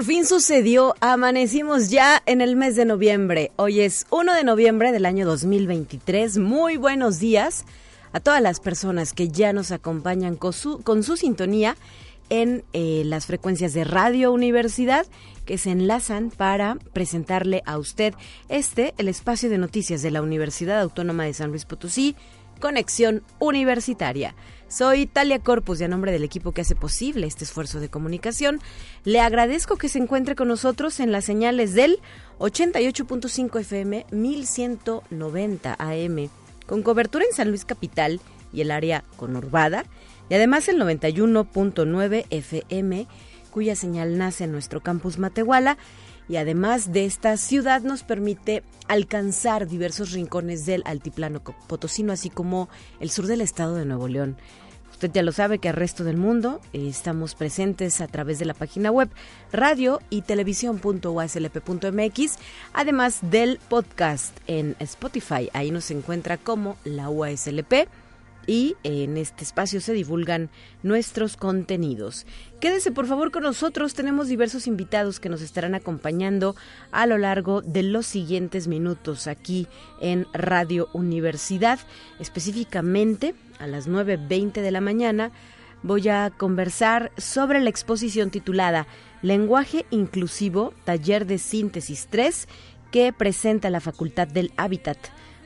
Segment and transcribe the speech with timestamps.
[0.00, 3.52] Por fin sucedió, amanecimos ya en el mes de noviembre.
[3.56, 6.38] Hoy es 1 de noviembre del año 2023.
[6.38, 7.66] Muy buenos días
[8.14, 11.76] a todas las personas que ya nos acompañan con su, sintonía
[12.30, 15.06] en eh, las frecuencias de Radio Universidad
[15.44, 18.14] que se enlazan para presentarle a usted
[18.48, 22.16] este, el espacio de noticias de la Universidad Autónoma de San Luis Potosí,
[22.58, 24.34] Conexión Universitaria.
[24.70, 28.60] Soy Talia Corpus y a nombre del equipo que hace posible este esfuerzo de comunicación,
[29.02, 31.98] le agradezco que se encuentre con nosotros en las señales del
[32.38, 36.30] 88.5 FM 1190 AM,
[36.68, 38.20] con cobertura en San Luis Capital
[38.52, 39.86] y el área conurbada,
[40.28, 43.08] y además el 91.9 FM,
[43.50, 45.78] cuya señal nace en nuestro campus Matehuala,
[46.28, 52.68] y además de esta ciudad nos permite alcanzar diversos rincones del altiplano potosino, así como
[53.00, 54.36] el sur del estado de Nuevo León.
[55.00, 58.44] Usted ya lo sabe que al resto del mundo eh, estamos presentes a través de
[58.44, 59.08] la página web
[59.50, 62.38] radio y televisión.uaslp.mx,
[62.74, 65.48] además del podcast en Spotify.
[65.54, 67.88] Ahí nos encuentra como la UASLP
[68.46, 70.50] y en este espacio se divulgan
[70.82, 72.26] nuestros contenidos.
[72.60, 76.56] Quédese por favor con nosotros, tenemos diversos invitados que nos estarán acompañando
[76.92, 79.66] a lo largo de los siguientes minutos aquí
[80.00, 81.78] en Radio Universidad,
[82.18, 85.30] específicamente a las 9.20 de la mañana.
[85.82, 88.86] Voy a conversar sobre la exposición titulada
[89.22, 92.48] Lenguaje Inclusivo, Taller de Síntesis 3
[92.90, 94.98] que presenta la Facultad del Hábitat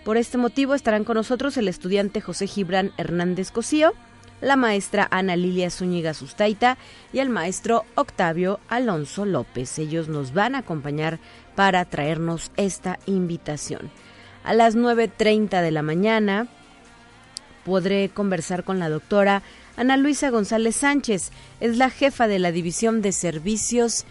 [0.05, 3.95] por este motivo estarán con nosotros el estudiante José Gibran Hernández Cosío,
[4.41, 6.77] la maestra Ana Lilia Zúñiga Sustaita
[7.13, 9.79] y el maestro Octavio Alonso López.
[9.79, 11.19] Ellos nos van a acompañar
[11.57, 13.91] para traernos esta invitación.
[14.45, 16.49] A las 9.30 de la mañana
[17.65, 19.43] podré conversar con la doctora
[19.79, 21.31] Ana Luisa González Sánchez.
[21.61, 24.05] Es la jefa de la División de Servicios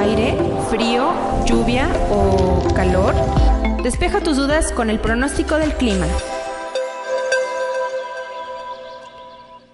[0.02, 0.36] aire,
[0.68, 1.12] frío,
[1.46, 3.14] lluvia o calor?
[3.82, 6.06] Despeja tus dudas con el pronóstico del clima.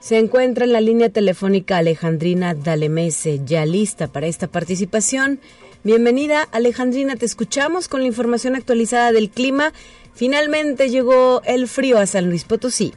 [0.09, 5.39] Se encuentra en la línea telefónica Alejandrina Dalemese, ya lista para esta participación.
[5.85, 9.75] Bienvenida, Alejandrina, te escuchamos con la información actualizada del clima.
[10.15, 12.95] Finalmente llegó el frío a San Luis Potosí.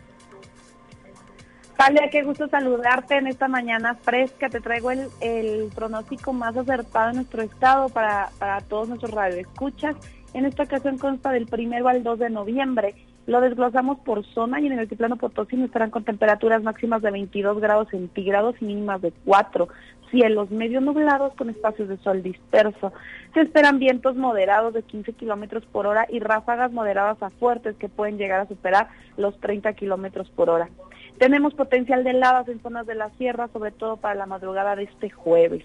[1.76, 4.48] Talia, qué gusto saludarte en esta mañana fresca.
[4.48, 8.30] Te traigo el, pronóstico más acertado de nuestro estado para,
[8.70, 9.98] todos nuestros radioescuchas.
[10.34, 12.96] En esta ocasión consta del primero al 2 de noviembre.
[13.28, 17.60] Lo desglosamos por zona y en el altiplano Potosí estarán con temperaturas máximas de 22
[17.60, 19.68] grados centígrados y mínimas de 4
[20.12, 22.94] cielos medio nublados con espacios de sol disperso.
[23.34, 27.90] Se esperan vientos moderados de 15 kilómetros por hora y ráfagas moderadas a fuertes que
[27.90, 30.70] pueden llegar a superar los 30 kilómetros por hora.
[31.18, 34.84] Tenemos potencial de heladas en zonas de la sierra, sobre todo para la madrugada de
[34.84, 35.64] este jueves.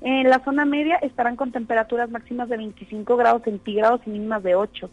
[0.00, 4.54] En la zona media estarán con temperaturas máximas de 25 grados centígrados y mínimas de
[4.54, 4.90] 8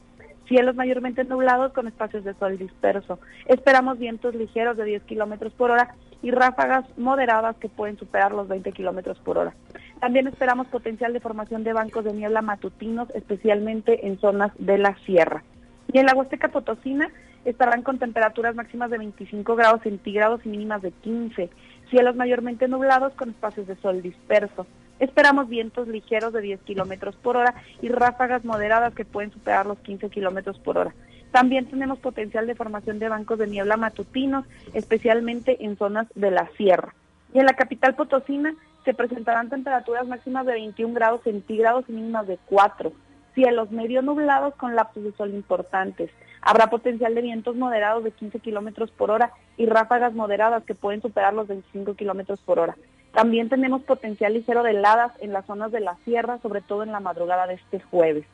[0.48, 3.20] cielos mayormente nublados con espacios de sol disperso.
[3.46, 8.48] Esperamos vientos ligeros de 10 kilómetros por hora y ráfagas moderadas que pueden superar los
[8.48, 9.54] 20 kilómetros por hora.
[10.00, 14.96] También esperamos potencial de formación de bancos de niebla matutinos, especialmente en zonas de la
[15.06, 15.44] sierra.
[15.92, 17.10] Y en la Huasteca Potosina
[17.46, 21.50] estarán con temperaturas máximas de 25 grados centígrados y mínimas de 15.
[21.90, 24.66] Cielos mayormente nublados con espacios de sol disperso.
[25.00, 29.78] Esperamos vientos ligeros de 10 kilómetros por hora y ráfagas moderadas que pueden superar los
[29.80, 30.94] 15 kilómetros por hora.
[31.32, 36.50] También tenemos potencial de formación de bancos de niebla matutinos, especialmente en zonas de la
[36.56, 36.96] sierra.
[37.34, 38.56] Y en la capital potosina
[38.86, 42.94] se presentarán temperaturas máximas de 21 grados centígrados y mínimas de 4.
[43.34, 46.10] Cielos medio nublados con lapsos de sol importantes.
[46.42, 51.02] Habrá potencial de vientos moderados de 15 kilómetros por hora y ráfagas moderadas que pueden
[51.02, 52.78] superar los 25 kilómetros por hora.
[53.16, 56.92] También tenemos potencial ligero de heladas en las zonas de la sierra, sobre todo en
[56.92, 58.26] la madrugada de este jueves.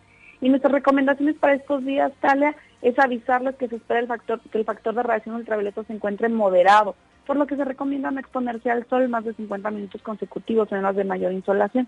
[0.42, 4.58] Y nuestras recomendaciones para estos días, Talia, es avisarles que se espera el factor, que
[4.58, 6.96] el factor de radiación ultravioleta se encuentre moderado,
[7.28, 10.82] por lo que se recomienda no exponerse al sol más de 50 minutos consecutivos en
[10.82, 11.88] las de mayor insolación.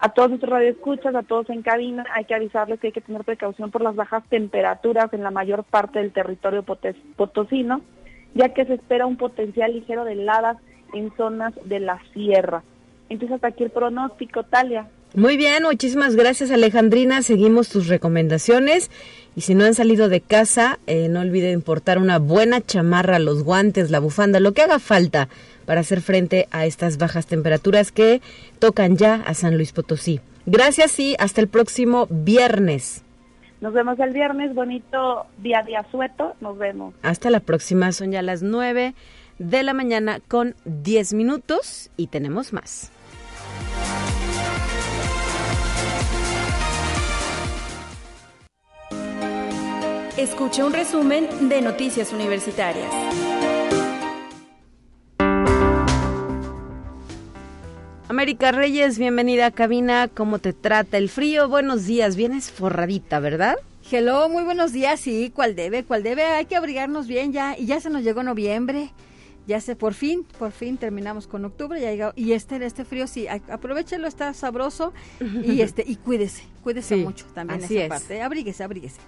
[0.00, 3.22] A todos nuestros radioescuchas, a todos en cabina, hay que avisarles que hay que tener
[3.22, 7.80] precaución por las bajas temperaturas en la mayor parte del territorio potosino,
[8.34, 10.56] ya que se espera un potencial ligero de heladas
[10.94, 12.62] en zonas de la sierra.
[13.08, 14.88] Entonces hasta aquí el pronóstico, Talia.
[15.14, 17.22] Muy bien, muchísimas gracias Alejandrina.
[17.22, 18.90] Seguimos tus recomendaciones.
[19.36, 23.44] Y si no han salido de casa, eh, no olviden importar una buena chamarra, los
[23.44, 25.28] guantes, la bufanda, lo que haga falta
[25.66, 28.22] para hacer frente a estas bajas temperaturas que
[28.58, 30.20] tocan ya a San Luis Potosí.
[30.46, 33.02] Gracias y hasta el próximo viernes.
[33.60, 36.92] Nos vemos el viernes, bonito día día sueto, nos vemos.
[37.02, 38.94] Hasta la próxima, son ya las nueve
[39.38, 42.90] de la mañana con 10 minutos y tenemos más.
[50.16, 52.90] Escucha un resumen de Noticias Universitarias.
[58.08, 60.08] América Reyes, bienvenida a cabina.
[60.08, 61.48] ¿Cómo te trata el frío?
[61.48, 63.56] Buenos días, vienes forradita, ¿verdad?
[63.90, 65.00] Hello, muy buenos días.
[65.00, 65.82] Sí, ¿cuál debe?
[65.82, 66.22] ¿Cuál debe?
[66.22, 67.58] Hay que abrigarnos bien ya.
[67.58, 68.92] Y ya se nos llegó noviembre
[69.46, 73.26] ya sé, por fin, por fin terminamos con octubre ya y este este frío sí,
[73.28, 79.00] aprovechelo, está sabroso y este y cuídese, cuídese mucho también esa parte, abríguese, abríguese.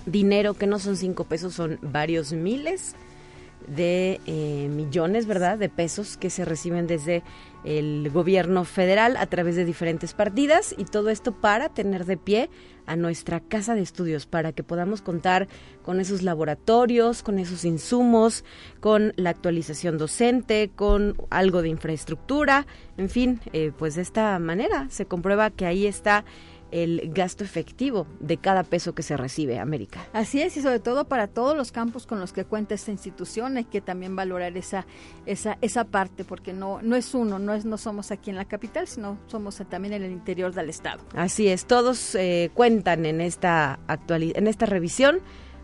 [0.07, 2.95] dinero que no son cinco pesos, son varios miles
[3.67, 7.23] de eh, millones, ¿verdad?, de pesos que se reciben desde
[7.65, 12.50] el gobierno federal a través de diferentes partidas y todo esto para tener de pie
[12.87, 15.49] a nuestra casa de estudios, para que podamos contar
[15.83, 18.45] con esos laboratorios, con esos insumos,
[18.81, 24.87] con la actualización docente, con algo de infraestructura, en fin, eh, pues de esta manera
[24.88, 26.25] se comprueba que ahí está
[26.71, 30.07] el gasto efectivo de cada peso que se recibe, América.
[30.13, 33.57] Así es, y sobre todo para todos los campos con los que cuenta esta institución,
[33.57, 34.87] hay que también valorar esa,
[35.27, 38.45] esa, esa parte, porque no, no es uno, no es, no somos aquí en la
[38.47, 41.05] capital, sino somos también en el interior del estado.
[41.15, 45.21] Así es, todos eh, cuentan en esta en esta revisión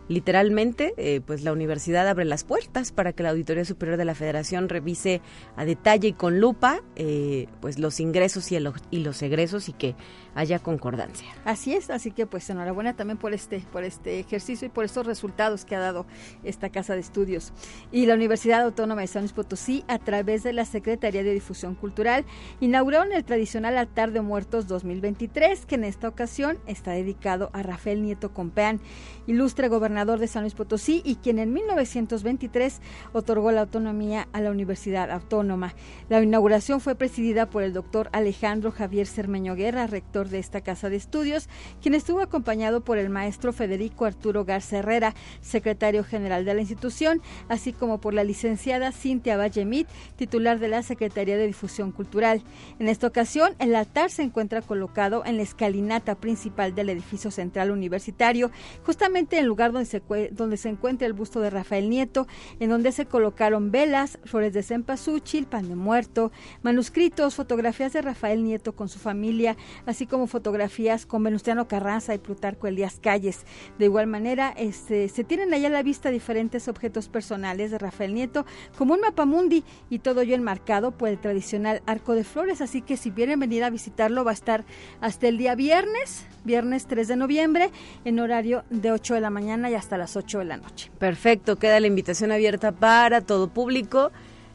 [0.09, 4.15] literalmente, eh, pues la universidad abre las puertas para que la Auditoría Superior de la
[4.15, 5.23] Federación revise
[5.57, 8.59] a detalle y con lupa eh, pues los ingresos y,
[8.91, 9.95] y los egresos y que
[10.35, 11.29] haya concordancia.
[11.45, 15.07] Así es, así que pues enhorabuena también por este, por este ejercicio y por estos
[15.07, 16.07] resultados que ha dado
[16.43, 17.53] esta casa de estudios.
[17.93, 21.75] Y la Universidad Autónoma de San Luis Potosí, a través de la Secretaría de Difusión
[21.75, 22.25] Cultural,
[22.61, 28.03] inauguraron el tradicional altar de muertos 2023, que en esta ocasión está dedicado a Rafael
[28.03, 28.81] Nieto Compeán,
[29.27, 32.81] ilustre gobernador de San Luis Potosí y quien en 1923
[33.13, 35.75] otorgó la autonomía a la Universidad Autónoma.
[36.09, 40.91] La inauguración fue presidida por el doctor Alejandro Javier Cermeño Guerra, rector de esta casa
[40.91, 41.49] de estudios,
[41.83, 47.23] quien estuvo acompañado por el maestro Federico Arturo Garza Herrera, secretario general de la institución,
[47.49, 52.43] así como por la licenciada Cintia Vallemit, titular de la Secretaría de Difusión Cultural.
[52.79, 57.71] En esta ocasión, el altar se encuentra colocado en la escalinata principal del edificio central
[57.71, 58.51] universitario,
[58.85, 60.03] justamente en el lugar donde se,
[60.33, 62.27] donde se encuentra el busto de Rafael Nieto,
[62.61, 68.45] en donde se colocaron velas, flores de cempasúchil, pan de muerto, manuscritos, fotografías de Rafael
[68.45, 73.45] Nieto con su familia, así como fotografías con Venustiano Carranza y Plutarco Elías Calles.
[73.79, 78.15] De igual manera, este, se tienen allá a la vista diferentes objetos personales de Rafael
[78.15, 78.47] Nieto,
[78.79, 82.61] como un mapamundi y todo ello enmarcado por el tradicional arco de flores.
[82.61, 84.65] Así que si vienen venir a visitarlo, va a estar
[85.01, 87.71] hasta el día viernes, viernes 3 de noviembre,
[88.05, 90.91] en horario de 8 de la mañana y hasta las 8 de la noche.
[90.99, 94.13] Perfecto, queda la invitación abierta para todo público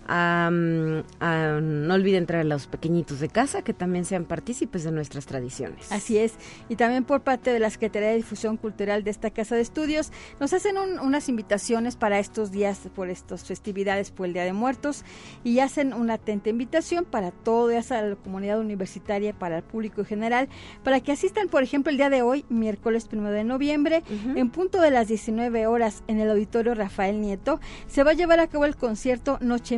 [0.09, 5.91] no olviden traer a los pequeñitos de casa que también sean partícipes de nuestras tradiciones.
[5.91, 6.33] Así es.
[6.67, 10.11] Y también por parte de la Secretaría de Difusión Cultural de esta Casa de Estudios,
[10.39, 15.03] nos hacen unas invitaciones para estos días, por estas festividades por el Día de Muertos,
[15.43, 20.07] y hacen una atenta invitación para toda esa la comunidad universitaria, para el público en
[20.07, 20.49] general,
[20.83, 24.03] para que asistan, por ejemplo, el día de hoy, miércoles primero de noviembre,
[24.35, 28.39] en punto de las 19 horas en el Auditorio Rafael Nieto, se va a llevar
[28.39, 29.77] a cabo el concierto Noche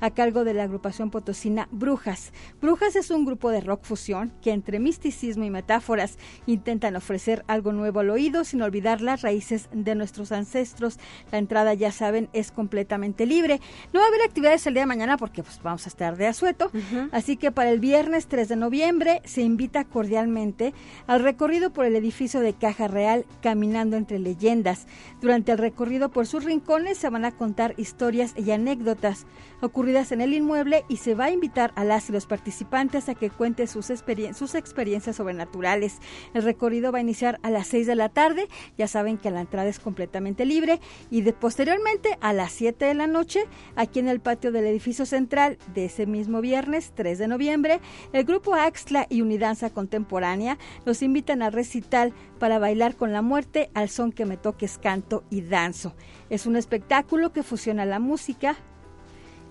[0.00, 2.32] a cargo de la agrupación potosina Brujas.
[2.60, 7.72] Brujas es un grupo de rock fusión que entre misticismo y metáforas intentan ofrecer algo
[7.72, 10.98] nuevo al oído sin olvidar las raíces de nuestros ancestros.
[11.30, 13.60] La entrada, ya saben, es completamente libre.
[13.92, 16.26] No va a haber actividades el día de mañana porque pues, vamos a estar de
[16.26, 16.70] asueto.
[17.12, 20.74] Así que para el viernes 3 de noviembre se invita cordialmente
[21.06, 24.86] al recorrido por el edificio de Caja Real Caminando entre leyendas.
[25.20, 29.13] Durante el recorrido por sus rincones se van a contar historias y anécdotas
[29.60, 33.14] ocurridas en el inmueble y se va a invitar a las y los participantes a
[33.14, 35.98] que cuenten sus, experiencias sobrenaturales.
[36.34, 39.40] El recorrido va a iniciar a las 6 de la tarde, ya saben que la
[39.40, 40.80] entrada es completamente libre
[41.10, 43.44] y posteriormente a las 7 de la noche,
[43.76, 47.80] aquí en el patio del edificio central de ese mismo viernes 3 de noviembre,
[48.12, 53.70] el grupo Axla y Unidanza Contemporánea los invitan a recital para bailar con la muerte
[53.74, 55.94] al son que me toques canto y danzo.
[56.30, 58.56] Es un espectáculo que fusiona la música,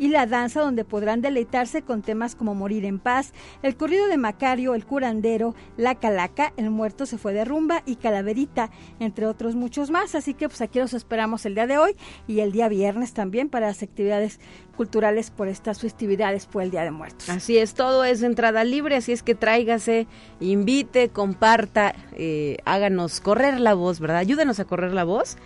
[0.04, 3.32] y la danza donde podrán deleitarse con temas como Morir en Paz,
[3.62, 7.96] el corrido de Macario, el curandero, la calaca, el muerto se fue de rumba y
[7.96, 8.70] calaverita,
[9.00, 10.14] entre otros muchos más.
[10.14, 11.96] Así que pues aquí los esperamos el día de hoy
[12.28, 14.42] y el día viernes también para las actividades
[14.76, 17.30] culturales por estas festividades por el Día de Muertos.
[17.30, 20.06] Así es, todo es entrada libre, así es que tráigase,
[20.42, 24.18] invite, comparta, eh, háganos correr la voz, ¿verdad?
[24.18, 25.38] Ayúdenos a correr la voz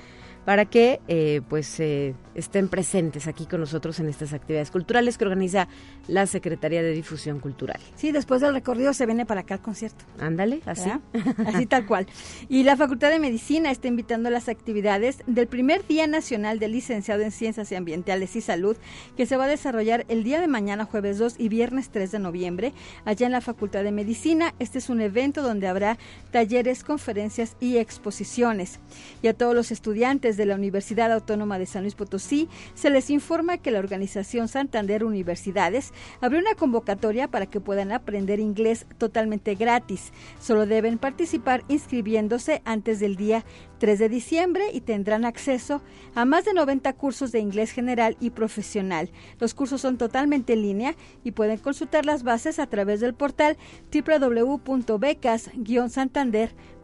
[0.48, 5.26] para que eh, pues eh, estén presentes aquí con nosotros en estas actividades culturales que
[5.26, 5.68] organiza
[6.08, 7.82] la Secretaría de Difusión Cultural.
[7.96, 10.06] Sí, después del recorrido se viene para acá el concierto.
[10.22, 10.90] Ándale, así.
[11.46, 12.08] Así tal cual.
[12.48, 16.72] Y la Facultad de Medicina está invitando a las actividades del primer Día Nacional del
[16.72, 18.78] Licenciado en Ciencias Ambientales y Salud,
[19.18, 22.20] que se va a desarrollar el día de mañana, jueves 2 y viernes 3 de
[22.20, 22.72] noviembre,
[23.04, 24.54] allá en la Facultad de Medicina.
[24.60, 25.98] Este es un evento donde habrá
[26.32, 28.80] talleres, conferencias y exposiciones.
[29.22, 33.10] Y a todos los estudiantes de la Universidad Autónoma de San Luis Potosí, se les
[33.10, 35.92] informa que la organización Santander Universidades
[36.22, 40.14] abrió una convocatoria para que puedan aprender inglés totalmente gratis.
[40.40, 43.44] Solo deben participar inscribiéndose antes del día
[43.80, 45.82] 3 de diciembre y tendrán acceso
[46.16, 49.12] a más de 90 cursos de inglés general y profesional.
[49.40, 53.58] Los cursos son totalmente en línea y pueden consultar las bases a través del portal
[53.92, 56.77] www.becas-santander.com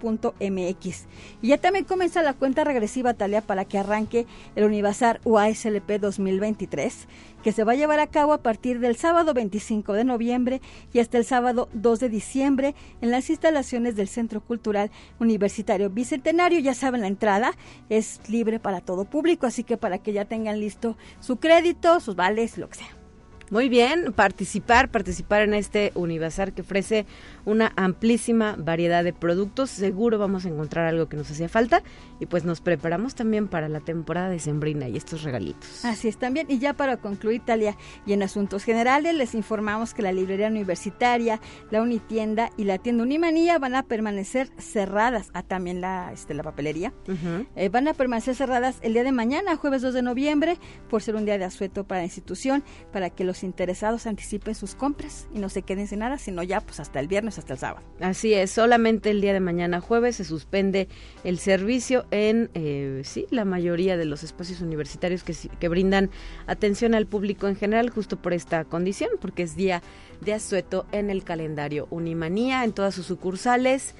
[0.00, 1.06] MX.
[1.42, 7.08] Y ya también comienza la cuenta regresiva, Talia, para que arranque el Univazar UASLP 2023,
[7.48, 10.60] que se va a llevar a cabo a partir del sábado 25 de noviembre
[10.92, 16.58] y hasta el sábado 2 de diciembre en las instalaciones del Centro Cultural Universitario Bicentenario.
[16.58, 17.52] Ya saben, la entrada
[17.88, 22.16] es libre para todo público, así que para que ya tengan listo su crédito, sus
[22.16, 22.97] vales, lo que sea.
[23.50, 27.06] Muy bien, participar, participar en este Univazar que ofrece
[27.46, 29.70] una amplísima variedad de productos.
[29.70, 31.82] Seguro vamos a encontrar algo que nos hacía falta
[32.20, 35.82] y pues nos preparamos también para la temporada de Sembrina y estos regalitos.
[35.86, 36.46] Así es también.
[36.50, 41.40] Y ya para concluir, Talia, y en asuntos generales, les informamos que la librería universitaria,
[41.70, 45.30] la Unitienda y la tienda Unimanía van a permanecer cerradas.
[45.32, 46.92] Ah, también la, este, la papelería.
[47.56, 50.58] Eh, van a permanecer cerradas el día de mañana, jueves 2 de noviembre,
[50.90, 52.62] por ser un día de asueto para la institución,
[52.92, 56.60] para que los interesados anticipen sus compras y no se queden sin nada, sino ya
[56.60, 57.86] pues hasta el viernes, hasta el sábado.
[58.00, 60.88] Así es, solamente el día de mañana jueves se suspende
[61.24, 66.10] el servicio en eh, sí la mayoría de los espacios universitarios que, que brindan
[66.46, 69.82] atención al público en general justo por esta condición, porque es día
[70.20, 73.94] de asueto en el calendario Unimanía en todas sus sucursales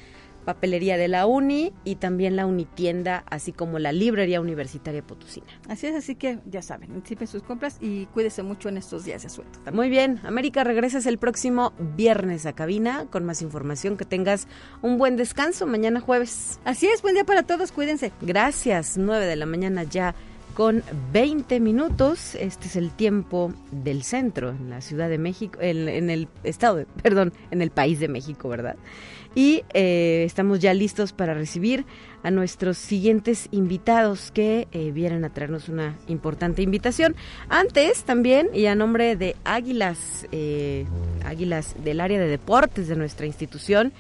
[0.49, 5.47] papelería de la Uni y también la Unitienda, así como la Librería Universitaria Potosina.
[5.69, 9.23] Así es, así que ya saben, anticipen sus compras y cuídese mucho en estos días
[9.23, 9.59] de suelto.
[9.75, 13.99] Muy bien, América, regresas el próximo viernes a cabina con más información.
[13.99, 14.49] Que tengas
[14.81, 16.59] un buen descanso mañana jueves.
[16.65, 18.11] Así es, buen día para todos, cuídense.
[18.23, 20.15] Gracias, 9 de la mañana ya
[20.55, 22.37] con 20 minutos.
[22.37, 26.87] Este es el tiempo del centro en la Ciudad de México, en, en el estado,
[27.03, 28.77] perdón, en el país de México, ¿verdad?
[29.39, 31.87] Y eh, estamos ya listos para recibir
[32.25, 37.15] a nuestros siguientes invitados que eh, vienen a traernos una importante invitación.
[37.49, 40.87] Antes también, y a nombre de Águilas, eh,
[41.25, 43.93] Águilas del área de deportes de nuestra institución,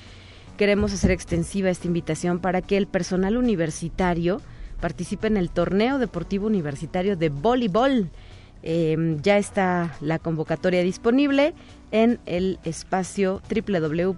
[0.57, 4.42] queremos hacer extensiva esta invitación para que el personal universitario
[4.81, 8.11] participe en el torneo deportivo universitario de voleibol.
[8.62, 11.55] Em, ya está la convocatoria disponible
[11.90, 14.12] en el espacio www.uslp.mx.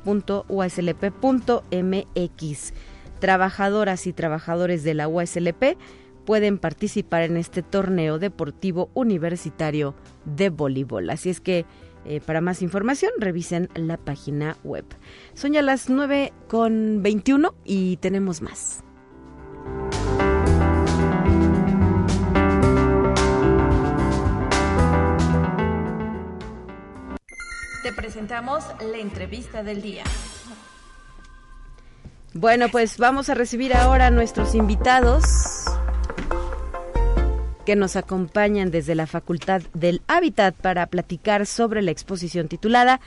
[3.18, 5.76] Trabajadoras y trabajadores de la USLP
[6.24, 11.11] pueden participar en este torneo deportivo universitario de voleibol.
[11.11, 11.66] Así es que
[12.07, 14.85] eh, para más información revisen la página web.
[15.35, 18.83] Son ya las 9 con 21 y tenemos más.
[27.96, 30.05] Presentamos la entrevista del día.
[32.35, 35.24] Bueno, pues vamos a recibir ahora a nuestros invitados
[37.66, 43.00] que nos acompañan desde la Facultad del Hábitat para platicar sobre la exposición titulada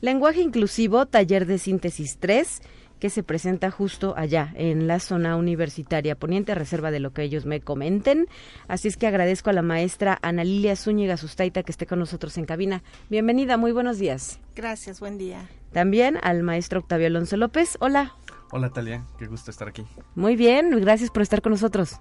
[0.00, 2.62] Lenguaje Inclusivo, Taller de Síntesis 3
[2.98, 7.22] que se presenta justo allá, en la zona universitaria poniente, a reserva de lo que
[7.22, 8.26] ellos me comenten.
[8.66, 12.36] Así es que agradezco a la maestra Ana Lilia Zúñiga Sustaita que esté con nosotros
[12.38, 12.82] en cabina.
[13.08, 14.40] Bienvenida, muy buenos días.
[14.54, 15.48] Gracias, buen día.
[15.72, 17.76] También al maestro Octavio Alonso López.
[17.80, 18.14] Hola.
[18.50, 19.84] Hola Talia, qué gusto estar aquí.
[20.14, 22.00] Muy bien, gracias por estar con nosotros.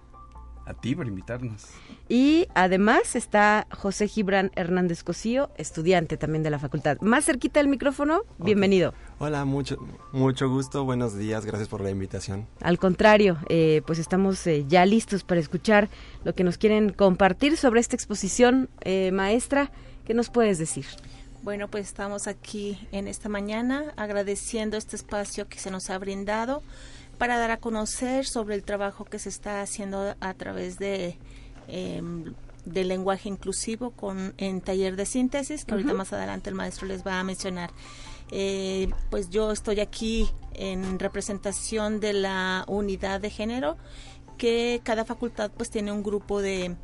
[0.67, 1.63] A ti por invitarnos.
[2.09, 6.97] Y además está José Gibran Hernández Cosío, estudiante también de la facultad.
[6.99, 8.93] Más cerquita del micrófono, bienvenido.
[9.19, 9.77] Hola, mucho,
[10.11, 12.47] mucho gusto, buenos días, gracias por la invitación.
[12.59, 15.87] Al contrario, eh, pues estamos eh, ya listos para escuchar
[16.25, 18.69] lo que nos quieren compartir sobre esta exposición.
[18.81, 19.71] Eh, maestra,
[20.03, 20.85] ¿qué nos puedes decir?
[21.43, 26.61] Bueno, pues estamos aquí en esta mañana agradeciendo este espacio que se nos ha brindado
[27.17, 31.17] para dar a conocer sobre el trabajo que se está haciendo a través de
[31.67, 32.33] em,
[32.65, 37.05] del lenguaje inclusivo con en taller de síntesis que ahorita más adelante el maestro les
[37.05, 37.71] va a mencionar.
[38.31, 43.77] Eh, pues yo estoy aquí en representación de la unidad de género
[44.37, 46.75] que cada facultad pues tiene un grupo de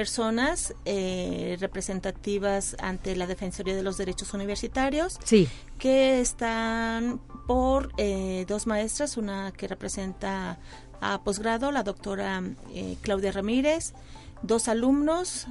[0.00, 5.46] personas eh, representativas ante la Defensoría de los Derechos Universitarios sí.
[5.78, 10.58] que están por eh, dos maestras, una que representa
[11.02, 13.92] a posgrado, la doctora eh, Claudia Ramírez,
[14.40, 15.48] dos alumnos,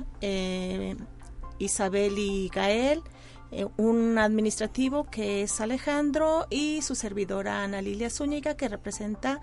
[1.59, 3.03] Isabel y Gael,
[3.77, 9.41] un administrativo que es Alejandro y su servidora Ana Lilia Zúñiga que representa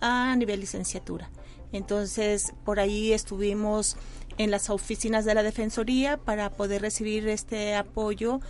[0.00, 1.30] a nivel licenciatura.
[1.72, 3.96] Entonces, por ahí estuvimos
[4.38, 8.40] en las oficinas de la Defensoría para poder recibir este apoyo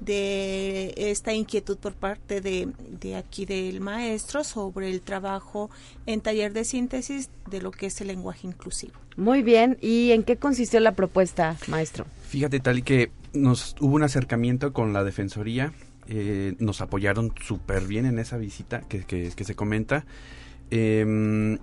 [0.00, 2.68] de esta inquietud por parte de,
[3.00, 5.70] de, aquí del maestro sobre el trabajo
[6.04, 8.92] en taller de síntesis de lo que es el lenguaje inclusivo.
[9.16, 12.04] Muy bien, ¿y en qué consistió la propuesta, maestro?
[12.28, 15.72] Fíjate tal y que nos hubo un acercamiento con la Defensoría,
[16.08, 20.04] eh, nos apoyaron súper bien en esa visita que, que, que se comenta.
[20.70, 21.58] Eh,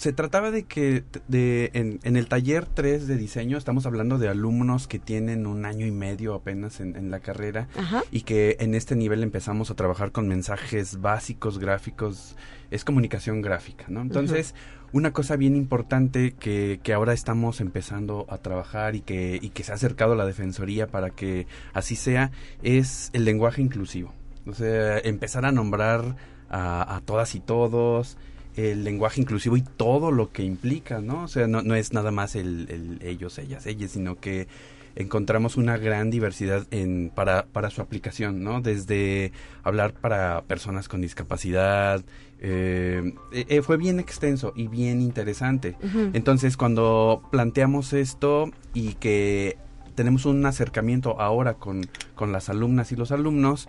[0.00, 4.30] se trataba de que de, en, en, el taller 3 de diseño estamos hablando de
[4.30, 8.02] alumnos que tienen un año y medio apenas en, en la carrera Ajá.
[8.10, 12.34] y que en este nivel empezamos a trabajar con mensajes básicos, gráficos,
[12.70, 14.00] es comunicación gráfica, ¿no?
[14.00, 14.54] Entonces,
[14.92, 19.64] una cosa bien importante que, que, ahora estamos empezando a trabajar y que, y que
[19.64, 22.30] se ha acercado a la Defensoría para que así sea,
[22.62, 24.14] es el lenguaje inclusivo.
[24.46, 26.16] O sea, empezar a nombrar
[26.48, 28.16] a, a todas y todos,
[28.56, 31.24] el lenguaje inclusivo y todo lo que implica, ¿no?
[31.24, 34.48] O sea, no, no es nada más el, el, ellos, ellas, ellas, sino que
[34.96, 38.60] encontramos una gran diversidad en, para, para su aplicación, ¿no?
[38.60, 39.32] Desde
[39.62, 42.04] hablar para personas con discapacidad,
[42.40, 45.76] eh, eh, fue bien extenso y bien interesante.
[45.82, 46.10] Uh -huh.
[46.14, 49.58] Entonces, cuando planteamos esto y que
[49.94, 53.68] tenemos un acercamiento ahora con, con las alumnas y los alumnos,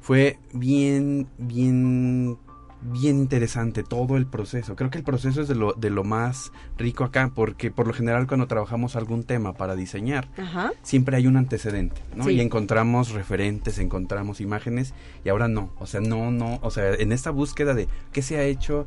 [0.00, 2.38] fue bien, bien
[2.82, 4.76] bien interesante todo el proceso.
[4.76, 7.92] Creo que el proceso es de lo, de lo más rico acá, porque por lo
[7.92, 10.72] general cuando trabajamos algún tema para diseñar, Ajá.
[10.82, 12.24] siempre hay un antecedente, ¿no?
[12.24, 12.32] Sí.
[12.32, 15.70] Y encontramos referentes, encontramos imágenes, y ahora no.
[15.78, 18.86] O sea, no, no, o sea, en esta búsqueda de qué se ha hecho,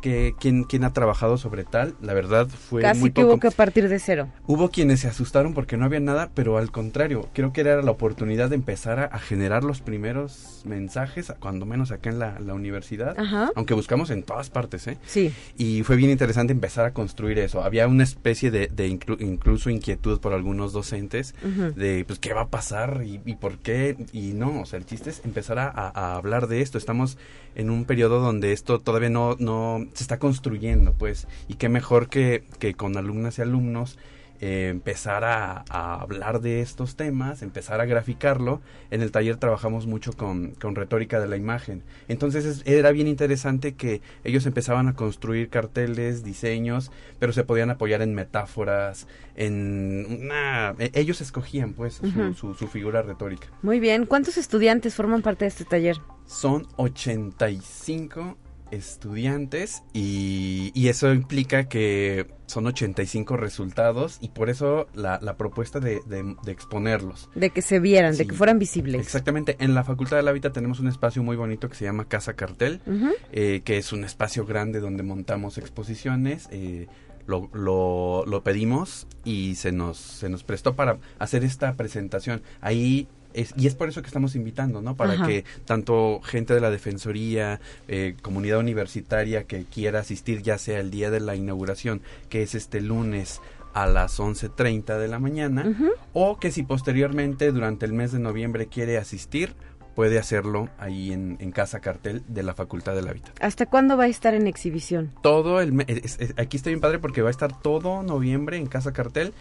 [0.00, 3.34] qué, quién, quién ha trabajado sobre tal, la verdad fue Casi muy que poco.
[3.34, 4.28] hubo que partir de cero.
[4.46, 7.90] Hubo quienes se asustaron porque no había nada, pero al contrario, creo que era la
[7.90, 12.54] oportunidad de empezar a, a generar los primeros mensajes, cuando menos acá en la, la
[12.54, 13.50] universidad, Ajá.
[13.54, 14.96] aunque buscamos en todas partes, ¿eh?
[15.04, 15.32] Sí.
[15.58, 17.62] Y fue bien interesante empezar a construir eso.
[17.62, 21.74] Había una especie de, de inclu incluso inquietud por algunos docentes Uh -huh.
[21.74, 23.96] de, pues, ¿qué va a pasar y, y, por qué?
[24.12, 26.78] Y no, o sea, el chiste es empezar a, a, hablar de esto.
[26.78, 27.18] Estamos
[27.54, 32.08] en un periodo donde esto todavía no, no se está construyendo, pues, y qué mejor
[32.08, 33.98] que, que con alumnas y alumnos
[34.40, 38.60] eh, empezar a, a, hablar de estos temas, empezar a graficarlo.
[38.90, 41.82] En el taller trabajamos mucho con, con retórica de la imagen.
[42.08, 47.70] Entonces es, era bien interesante que ellos empezaban a construir carteles, diseños, pero se podían
[47.70, 50.74] apoyar en metáforas, en una...
[50.78, 52.34] Ellos escogían pues uh -huh.
[52.34, 53.48] su, su, su figura retórica.
[53.62, 54.06] Muy bien.
[54.06, 55.96] ¿Cuántos estudiantes forman parte de este taller?
[56.26, 58.36] Son 85
[58.76, 65.80] estudiantes y, y, eso implica que son 85 resultados y por eso la, la propuesta
[65.80, 67.30] de, de, de, exponerlos.
[67.34, 69.00] De que se vieran, sí, de que fueran visibles.
[69.00, 69.56] Exactamente.
[69.60, 72.80] En la Facultad del Hábitat tenemos un espacio muy bonito que se llama Casa Cartel,
[72.86, 73.12] uh -huh.
[73.32, 76.48] eh, que es un espacio grande donde montamos exposiciones.
[76.50, 76.86] Eh,
[77.26, 82.42] lo, lo, lo, pedimos y se nos, se nos prestó para hacer esta presentación.
[82.60, 84.96] Ahí es, y es por eso que estamos invitando, ¿no?
[84.96, 85.26] Para Ajá.
[85.26, 90.90] que tanto gente de la Defensoría, eh, comunidad universitaria que quiera asistir, ya sea el
[90.90, 93.40] día de la inauguración, que es este lunes
[93.74, 95.92] a las 11.30 de la mañana, uh -huh.
[96.12, 99.54] o que si posteriormente durante el mes de noviembre quiere asistir,
[99.94, 103.36] puede hacerlo ahí en, en, Casa Cartel de la Facultad del Hábitat.
[103.40, 105.12] ¿Hasta cuándo va a estar en exhibición?
[105.22, 108.66] Todo el es, es, aquí está bien padre porque va a estar todo noviembre en
[108.66, 109.32] Casa Cartel,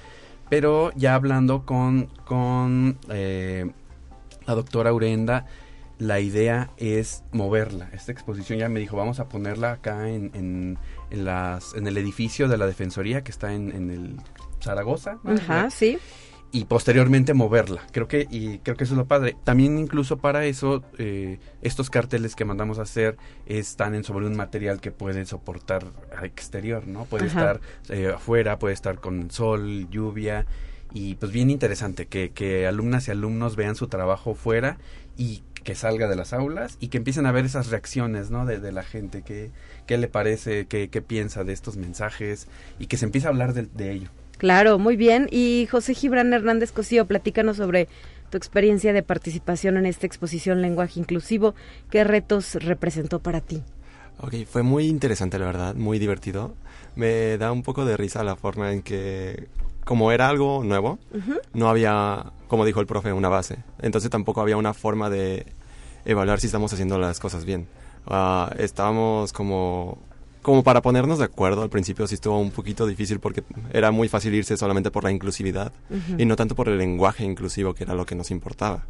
[0.49, 3.71] pero ya hablando con, con eh,
[4.47, 5.45] la doctora Urenda,
[5.99, 7.89] la idea es moverla.
[7.93, 10.77] Esta exposición ya me dijo, vamos a ponerla acá en, en,
[11.11, 14.15] en las, en el edificio de la Defensoría que está en, en el
[14.61, 15.19] Zaragoza.
[15.23, 15.33] ¿no?
[15.33, 15.97] Ajá, sí
[16.53, 17.81] y posteriormente moverla.
[17.91, 19.35] Creo que y creo que eso es lo padre.
[19.43, 24.35] También incluso para eso eh, estos carteles que mandamos a hacer están en sobre un
[24.35, 25.83] material que puede soportar
[26.15, 27.05] al exterior, ¿no?
[27.05, 27.39] Puede Ajá.
[27.39, 30.45] estar eh, afuera, puede estar con sol, lluvia
[30.93, 34.77] y pues bien interesante que, que alumnas y alumnos vean su trabajo fuera
[35.17, 38.45] y que salga de las aulas y que empiecen a ver esas reacciones, ¿no?
[38.45, 39.51] De, de la gente, qué,
[39.87, 42.47] qué le parece, qué, qué piensa de estos mensajes
[42.79, 44.09] y que se empiece a hablar de, de ello.
[44.37, 45.27] Claro, muy bien.
[45.31, 47.87] Y José Gibran Hernández Cosío, platícanos sobre
[48.29, 51.55] tu experiencia de participación en esta exposición Lenguaje Inclusivo.
[51.89, 53.63] ¿Qué retos representó para ti?
[54.19, 56.55] Ok, fue muy interesante, la verdad, muy divertido.
[56.95, 59.47] Me da un poco de risa la forma en que,
[59.85, 61.41] como era algo nuevo, uh -huh.
[61.53, 63.57] no había, como dijo el profe, una base.
[63.81, 65.45] Entonces tampoco había una forma de
[66.05, 67.67] evaluar si estamos haciendo las cosas bien.
[68.05, 69.97] Uh, estábamos como
[70.43, 74.09] como para ponernos de acuerdo, al principio sí estuvo un poquito difícil porque era muy
[74.09, 75.71] fácil irse solamente por la inclusividad
[76.17, 78.83] y no tanto por el lenguaje inclusivo, que era lo que nos importaba.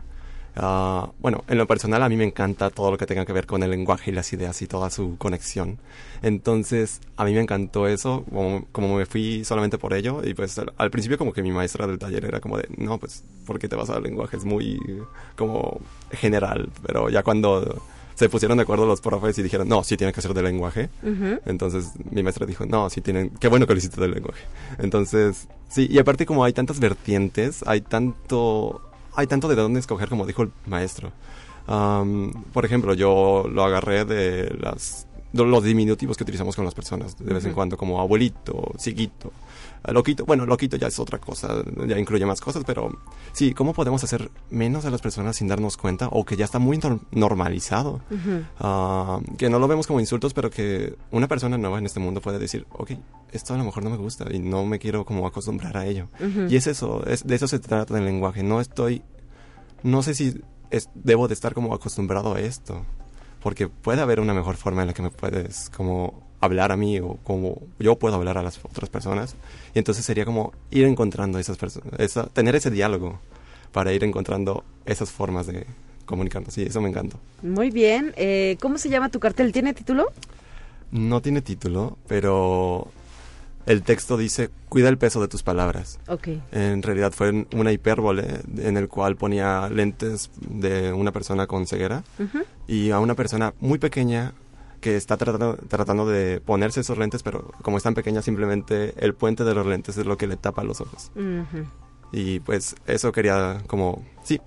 [0.55, 3.47] Ah, bueno, en lo personal a mí me encanta todo lo que tenga que ver
[3.47, 5.79] con el lenguaje y las ideas y toda su conexión.
[6.21, 8.23] Entonces, a mí me encantó eso,
[8.71, 10.21] como, me fui solamente por ello.
[10.23, 13.23] Y pues al, principio como que mi maestra del taller era como de, no, pues,
[13.45, 14.37] ¿por qué te vas al lenguaje?
[14.37, 14.79] Es muy
[15.35, 16.69] como general.
[16.85, 17.81] Pero ya cuando
[18.15, 20.89] se pusieron de acuerdo los profes y dijeron, no, sí tiene que ser de lenguaje.
[21.45, 24.43] Entonces mi maestra dijo, no, sí tienen, qué bueno que lo hiciste del lenguaje.
[24.77, 30.09] Entonces, sí, y aparte como hay tantas vertientes, hay tanto hay tanto de dónde escoger,
[30.09, 31.11] como dijo el maestro.
[31.65, 37.33] por ejemplo, yo lo agarré de las los diminutivos que utilizamos con las personas de
[37.33, 39.31] vez en cuando, como abuelito, ciguito,
[39.91, 40.25] loquito.
[40.25, 42.97] Bueno, loquito ya es otra cosa, ya incluye más cosas, pero
[43.33, 46.59] sí, ¿cómo podemos hacer menos a las personas sin darnos cuenta o que ya está
[46.59, 46.79] muy
[47.11, 48.01] normalizado?
[49.37, 52.39] que no lo vemos como insultos, pero que una persona nueva en este mundo puede
[52.39, 52.91] decir, ok,
[53.31, 56.07] esto a lo mejor no me gusta y no me quiero como acostumbrar a ello.
[56.49, 58.43] Y es eso, es, de eso se trata el lenguaje.
[58.43, 59.03] No estoy,
[59.83, 60.41] no sé si
[60.95, 62.85] debo de estar como acostumbrado a esto
[63.43, 66.99] porque puede haber una mejor forma en la que me puedes como hablar a mí
[66.99, 69.35] o como yo puedo hablar a las otras personas.
[69.73, 71.91] Y entonces sería como ir encontrando esas personas,
[72.33, 73.19] tener ese diálogo
[73.71, 75.65] para ir encontrando esas formas de
[76.05, 76.53] comunicarnos.
[76.53, 77.17] Sí, eso me encanta.
[77.41, 78.13] Muy bien.
[78.17, 79.51] Eh, ¿Cómo se llama tu cartel?
[79.51, 80.11] ¿Tiene título?
[80.91, 82.87] No tiene título, pero
[83.65, 85.99] el texto dice, cuida el peso de tus palabras.
[86.07, 86.41] Okay.
[86.51, 92.03] En realidad fue una hipérbole en el cual ponía lentes de una persona con ceguera
[92.67, 94.33] y a una persona muy pequeña
[94.83, 99.15] que está tratando, tratando de ponerse esos lentes, pero como es tan pequeña, simplemente el
[99.15, 101.09] puente de los lentes es lo que le tapa los ojos.
[102.11, 104.41] Y pues eso quería como, sí,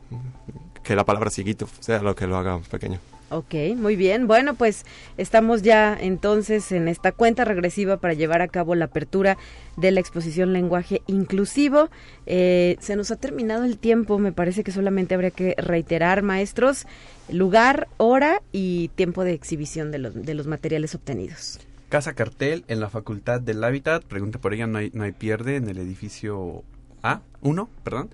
[0.82, 3.00] que la palabra ciguito sea lo que lo haga pequeño.
[3.28, 4.28] Ok, muy bien.
[4.28, 4.84] Bueno, pues
[5.16, 9.36] estamos ya entonces en esta cuenta regresiva para llevar a cabo la apertura
[9.76, 11.90] de la exposición Lenguaje Inclusivo.
[12.26, 16.86] Eh, se nos ha terminado el tiempo, me parece que solamente habría que reiterar, maestros,
[17.28, 21.58] lugar, hora y tiempo de exhibición de los, de los materiales obtenidos.
[21.88, 25.56] Casa Cartel en la Facultad del Hábitat, pregunta por ella, no hay, no hay pierde,
[25.56, 26.62] en el edificio
[27.02, 28.10] A1, perdón.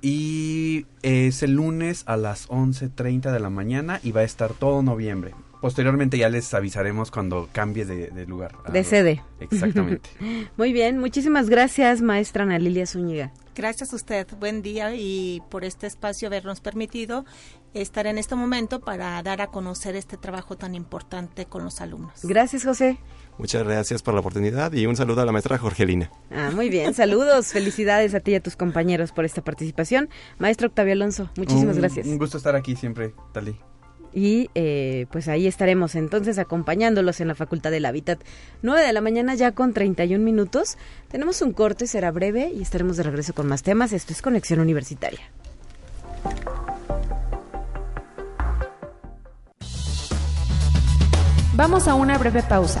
[0.00, 4.82] Y es el lunes a las 11.30 de la mañana y va a estar todo
[4.82, 5.34] noviembre.
[5.60, 8.52] Posteriormente ya les avisaremos cuando cambie de, lugar.
[8.72, 9.24] De sede.
[9.40, 10.08] Exactamente.
[10.56, 13.32] Muy bien, muchísimas gracias, maestra Ana Lilia Zúñiga.
[13.56, 17.24] Gracias a usted, buen día y por este espacio habernos permitido
[17.74, 22.20] estar en este momento para dar a conocer este trabajo tan importante con los alumnos.
[22.22, 22.98] Gracias, José.
[23.38, 26.10] Muchas gracias por la oportunidad y un saludo a la maestra Jorgelina.
[26.30, 30.08] Ah, muy bien, saludos, felicidades a ti y a tus compañeros por esta participación.
[30.38, 32.06] Maestro Octavio Alonso, muchísimas gracias.
[32.06, 33.56] Un gusto estar aquí siempre, Tali.
[34.12, 38.20] Y eh, pues ahí estaremos entonces acompañándolos en la Facultad del Hábitat.
[38.62, 40.76] 9 de la mañana ya con 31 minutos.
[41.08, 43.92] Tenemos un corte, será breve y estaremos de regreso con más temas.
[43.92, 45.20] Esto es Conexión Universitaria.
[51.54, 52.80] Vamos a una breve pausa.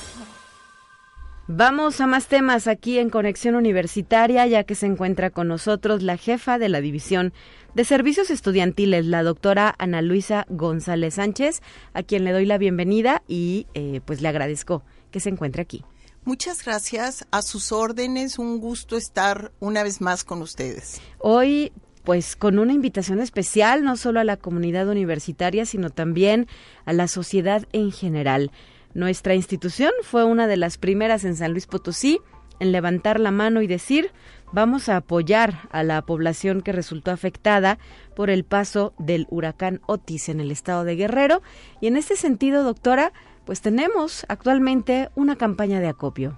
[1.53, 6.15] Vamos a más temas aquí en Conexión Universitaria, ya que se encuentra con nosotros la
[6.15, 7.33] jefa de la División
[7.75, 11.61] de Servicios Estudiantiles, la doctora Ana Luisa González Sánchez,
[11.93, 15.83] a quien le doy la bienvenida y eh, pues le agradezco que se encuentre aquí.
[16.23, 21.01] Muchas gracias, a sus órdenes, un gusto estar una vez más con ustedes.
[21.17, 21.73] Hoy
[22.05, 26.47] pues con una invitación especial no solo a la comunidad universitaria, sino también
[26.85, 28.51] a la sociedad en general.
[28.93, 32.19] Nuestra institución fue una de las primeras en San Luis Potosí
[32.59, 34.11] en levantar la mano y decir
[34.51, 37.79] vamos a apoyar a la población que resultó afectada
[38.15, 41.41] por el paso del huracán Otis en el estado de Guerrero.
[41.79, 43.13] Y en este sentido, doctora,
[43.45, 46.37] pues tenemos actualmente una campaña de acopio.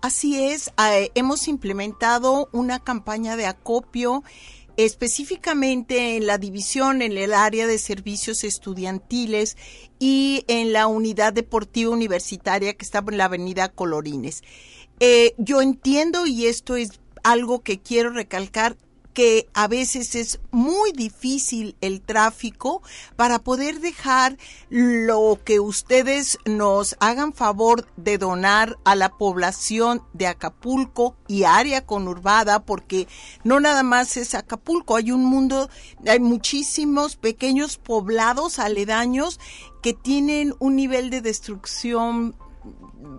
[0.00, 4.22] Así es, eh, hemos implementado una campaña de acopio
[4.78, 9.56] específicamente en la división, en el área de servicios estudiantiles
[9.98, 14.44] y en la unidad deportiva universitaria que está en la avenida Colorines.
[15.00, 18.76] Eh, yo entiendo, y esto es algo que quiero recalcar,
[19.18, 22.84] que a veces es muy difícil el tráfico
[23.16, 24.38] para poder dejar
[24.70, 31.84] lo que ustedes nos hagan favor de donar a la población de Acapulco y área
[31.84, 33.08] conurbada, porque
[33.42, 35.68] no nada más es Acapulco, hay un mundo,
[36.06, 39.40] hay muchísimos pequeños poblados aledaños
[39.82, 42.36] que tienen un nivel de destrucción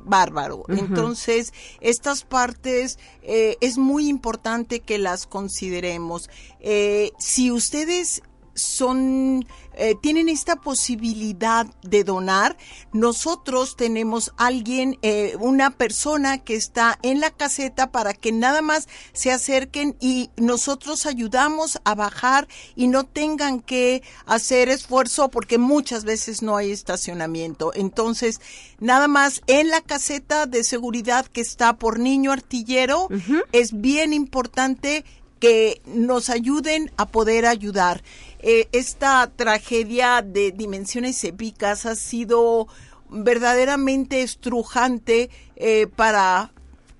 [0.05, 0.63] bárbaro.
[0.67, 6.29] Entonces, estas partes eh, es muy importante que las consideremos.
[6.59, 8.21] Eh, si ustedes
[8.53, 9.45] son
[9.79, 12.57] eh, tienen esta posibilidad de donar.
[12.91, 18.89] Nosotros tenemos alguien, eh, una persona que está en la caseta para que nada más
[19.13, 26.03] se acerquen y nosotros ayudamos a bajar y no tengan que hacer esfuerzo porque muchas
[26.03, 27.71] veces no hay estacionamiento.
[27.73, 28.41] Entonces,
[28.79, 33.07] nada más en la caseta de seguridad que está por niño artillero,
[33.53, 35.05] es bien importante
[35.39, 38.03] que nos ayuden a poder ayudar.
[38.41, 42.67] Eh, esta tragedia de dimensiones épicas ha sido
[43.09, 46.53] verdaderamente estrujante eh, para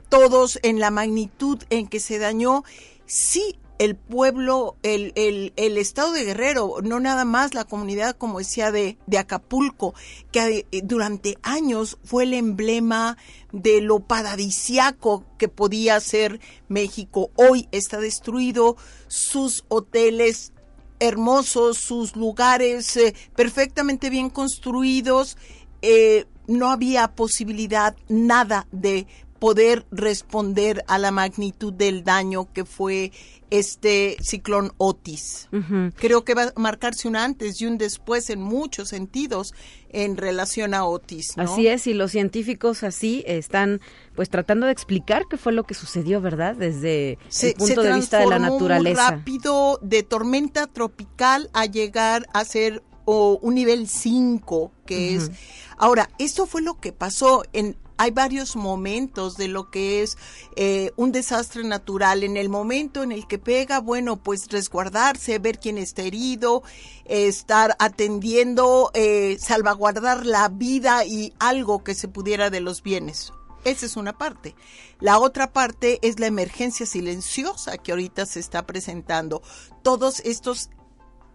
[0.10, 2.63] todos en la magnitud en que se dañó.
[3.06, 8.73] Sí, el pueblo, el, el, estado de Guerrero, no nada más la comunidad, como decía,
[8.73, 9.93] de, de Acapulco,
[10.34, 13.17] que eh, durante años fue el emblema
[13.54, 17.32] de lo paradisiaco que podía ser México.
[17.36, 18.75] Hoy está destruido,
[19.08, 20.52] sus hoteles
[20.99, 25.38] hermosos, sus lugares eh, perfectamente bien construidos,
[25.81, 29.07] eh, no había posibilidad nada de
[29.39, 33.12] poder responder a la magnitud del daño que fue
[33.51, 35.49] este ciclón Otis.
[35.95, 39.53] Creo que va a marcarse un antes y un después en muchos sentidos
[39.89, 41.33] en relación a Otis.
[41.38, 43.81] Así es, y los científicos así están
[44.15, 46.55] pues tratando de explicar qué fue lo que sucedió, ¿verdad?
[46.55, 49.12] Desde el punto de vista de la naturaleza.
[49.12, 55.31] Muy rápido de tormenta tropical a llegar a ser un nivel 5, que es...
[55.77, 60.17] Ahora, esto fue lo que pasó en hay varios momentos de lo que es
[60.55, 62.23] eh, un desastre natural.
[62.23, 66.63] En el momento en el que pega, bueno, pues resguardarse, ver quién está herido,
[67.03, 73.33] estar atendiendo, eh, salvaguardar la vida y algo que se pudiera de los bienes.
[73.65, 74.55] Esa es una parte.
[75.01, 79.41] La otra parte es la emergencia silenciosa que ahorita se está presentando.
[79.83, 80.69] Todos estos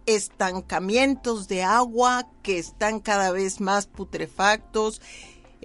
[0.07, 5.01] estancamientos de agua que están cada vez más putrefactos,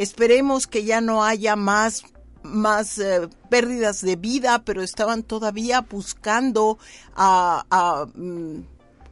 [0.01, 2.05] Esperemos que ya no haya más
[2.43, 6.79] más eh, pérdidas de vida, pero estaban todavía buscando
[7.15, 8.63] a, mm,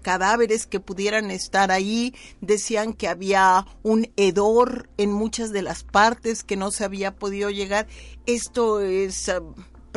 [0.00, 2.14] cadáveres que pudieran estar ahí.
[2.40, 7.50] Decían que había un hedor en muchas de las partes que no se había podido
[7.50, 7.86] llegar.
[8.24, 9.40] Esto es eh,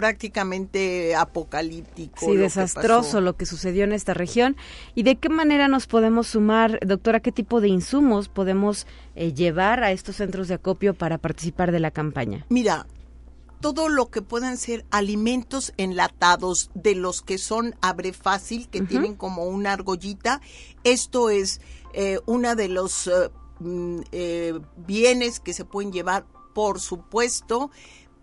[0.01, 2.25] prácticamente apocalíptico.
[2.25, 4.57] Sí, desastroso lo que sucedió en esta región.
[4.95, 9.83] ¿Y de qué manera nos podemos sumar, doctora, qué tipo de insumos podemos eh, llevar
[9.83, 12.47] a estos centros de acopio para participar de la campaña?
[12.49, 12.87] Mira,
[13.59, 19.13] todo lo que puedan ser alimentos enlatados de los que son abre fácil, que tienen
[19.13, 20.41] como una argollita,
[20.83, 21.61] esto es
[21.93, 23.99] eh, una de los eh, mm,
[24.77, 27.69] bienes que se pueden llevar, por supuesto,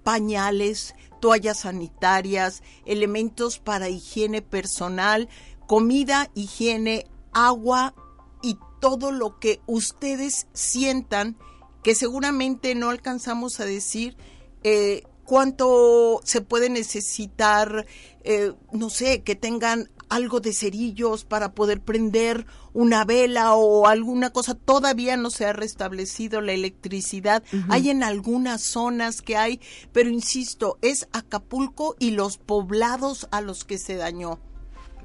[0.02, 5.28] pañales, toallas sanitarias, elementos para higiene personal,
[5.66, 7.94] comida, higiene, agua
[8.42, 11.36] y todo lo que ustedes sientan
[11.82, 14.16] que seguramente no alcanzamos a decir
[14.62, 17.86] eh, cuánto se puede necesitar,
[18.24, 24.30] eh, no sé, que tengan algo de cerillos para poder prender una vela o alguna
[24.30, 24.54] cosa.
[24.54, 27.42] Todavía no se ha restablecido la electricidad.
[27.68, 29.60] Hay en algunas zonas que hay,
[29.92, 34.40] pero insisto, es Acapulco y los poblados a los que se dañó.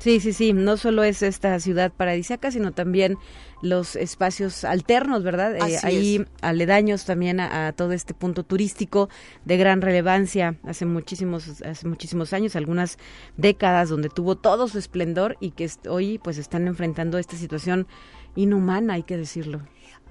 [0.04, 3.18] Sí, sí, sí, no solo es esta ciudad paradisíaca, sino también
[3.62, 5.56] los espacios alternos, ¿verdad?
[5.56, 9.08] Eh, ahí aledaños también a, todo este punto turístico
[9.46, 12.98] de gran relevancia hace muchísimos hace muchísimos años, algunas
[13.38, 17.88] décadas donde tuvo todo su esplendor y que hoy pues están enfrentando esta situación
[18.36, 19.62] inhumana, hay que decirlo.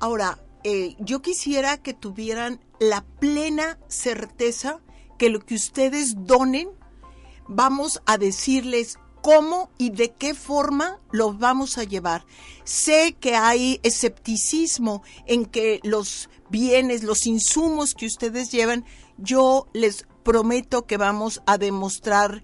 [0.00, 4.80] Ahora, eh, yo quisiera que tuvieran la plena certeza
[5.18, 6.70] que lo que ustedes donen
[7.46, 12.26] vamos a decirles cómo y de qué forma los vamos a llevar.
[12.64, 18.84] Sé que hay escepticismo en que los bienes, los insumos que ustedes llevan,
[19.16, 22.42] yo les prometo que vamos a demostrar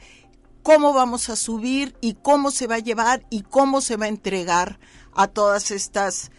[0.62, 4.09] cómo vamos a subir y cómo se va a llevar y cómo se va a
[4.09, 4.79] entregar
[5.14, 6.31] a todas estas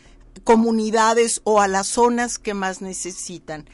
[0.44, 3.70] comunidades o a las zonas que más necesitan.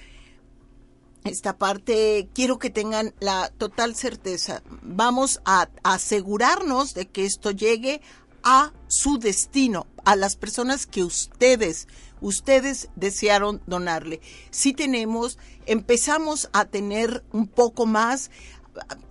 [1.26, 4.62] Esta parte, quiero que tengan la total certeza.
[4.82, 8.02] Vamos a asegurarnos de que esto llegue
[8.44, 11.88] a su destino, a las personas que ustedes,
[12.22, 14.22] ustedes desearon donarle.
[14.52, 18.30] Si tenemos, empezamos a tener un poco más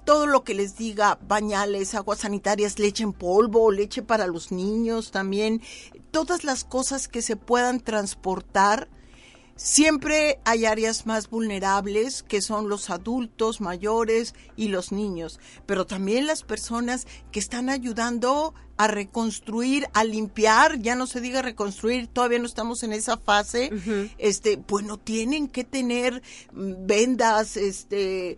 [0.05, 5.11] todo lo que les diga, bañales, aguas sanitarias, leche en polvo, leche para los niños
[5.11, 5.62] también,
[6.12, 8.89] todas las cosas que se puedan transportar
[9.57, 16.26] Siempre hay áreas más vulnerables que son los adultos mayores y los niños, pero también
[16.26, 22.40] las personas que están ayudando a reconstruir, a limpiar, ya no se diga reconstruir, todavía
[22.40, 23.70] no estamos en esa fase.
[24.18, 28.36] Este, bueno, tienen que tener mm, vendas, este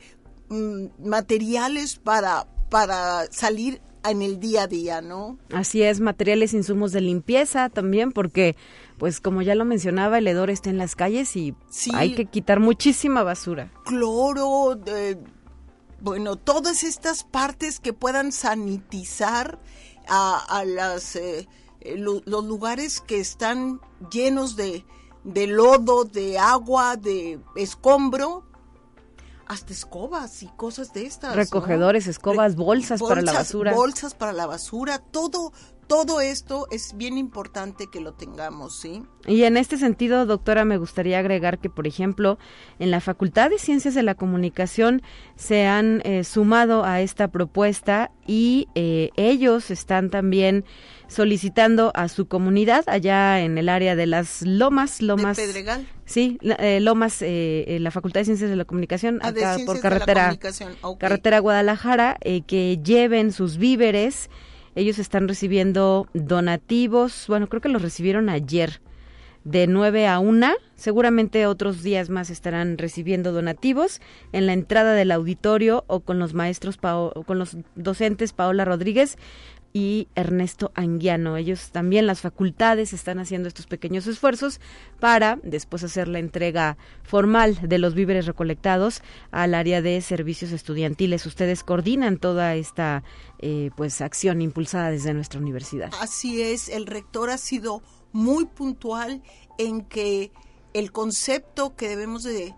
[0.50, 5.38] mm, materiales para para salir en el día a día, ¿no?
[5.52, 8.56] Así es, materiales, insumos de limpieza también, porque,
[8.99, 11.55] pues como ya lo mencionaba, el hedor está en las calles y
[11.92, 13.72] hay que quitar muchísima basura.
[13.84, 14.78] Cloro,
[16.01, 19.59] bueno, todas estas partes que puedan sanitizar
[20.09, 21.49] a, las, eh,
[21.80, 23.80] eh, los lugares que están
[24.11, 24.84] llenos de,
[25.24, 28.44] de lodo, de agua, de escombro,
[29.47, 31.34] hasta escobas y cosas de estas.
[31.34, 33.74] Recogedores, escobas, bolsas, para la basura.
[33.74, 35.53] Bolsas para la basura, todo,
[35.87, 39.03] todo esto es bien importante que lo tengamos, ¿sí?
[39.26, 42.39] Y en este sentido, doctora, me gustaría agregar que, por ejemplo,
[42.78, 45.03] en la Facultad de Ciencias de la Comunicación
[45.37, 50.64] se han eh, sumado a esta propuesta y eh, ellos están también
[51.09, 55.37] solicitando a su comunidad allá en el área de las Lomas, Lomas.
[55.37, 55.87] ¿De Pedregal?
[56.05, 60.37] Sí, eh, Lomas, eh, la Facultad de Ciencias de la Comunicación, ah, acá por carretera,
[60.99, 64.30] carretera Guadalajara, eh, que lleven sus víveres.
[64.77, 68.81] Ellos están recibiendo donativos, bueno, creo que los recibieron ayer,
[69.43, 70.49] de 9 a 1.
[70.74, 74.03] Seguramente otros días más estarán recibiendo donativos
[74.33, 79.16] en la entrada del auditorio o con los maestros, o con los docentes Paola Rodríguez
[79.77, 81.37] y Ernesto Anguiano.
[81.37, 84.59] Ellos también, las facultades, están haciendo estos pequeños esfuerzos
[85.01, 89.03] para después hacer la entrega formal de los víveres recolectados
[89.33, 91.27] al área de servicios estudiantiles.
[91.27, 93.05] Ustedes coordinan toda esta
[93.39, 95.93] eh, pues acción impulsada desde nuestra universidad.
[96.01, 99.22] Así es, el rector ha sido muy puntual
[99.59, 100.33] en que
[100.72, 102.55] el concepto que debemos de,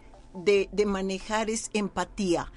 [0.71, 2.53] de manejar es empatía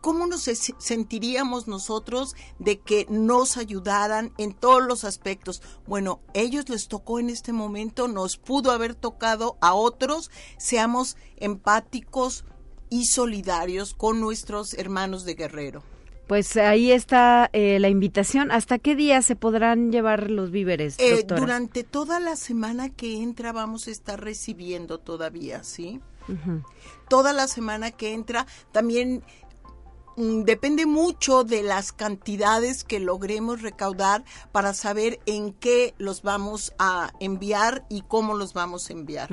[0.00, 0.42] ¿Cómo nos
[0.78, 5.62] sentiríamos nosotros de que nos ayudaran en todos los aspectos?
[5.86, 12.44] Bueno, ellos les tocó en este momento, nos pudo haber tocado a otros, seamos empáticos
[12.90, 15.82] y solidarios con nuestros hermanos de Guerrero.
[16.26, 18.50] Pues ahí está eh, la invitación.
[18.50, 20.96] ¿Hasta qué día se podrán llevar los víveres?
[20.98, 26.00] Eh, durante toda la semana que entra vamos a estar recibiendo todavía, ¿sí?
[27.08, 28.46] Toda la semana que entra.
[28.72, 29.22] También
[30.16, 37.12] depende mucho de las cantidades que logremos recaudar para saber en qué los vamos a
[37.20, 39.28] enviar y cómo los vamos a enviar.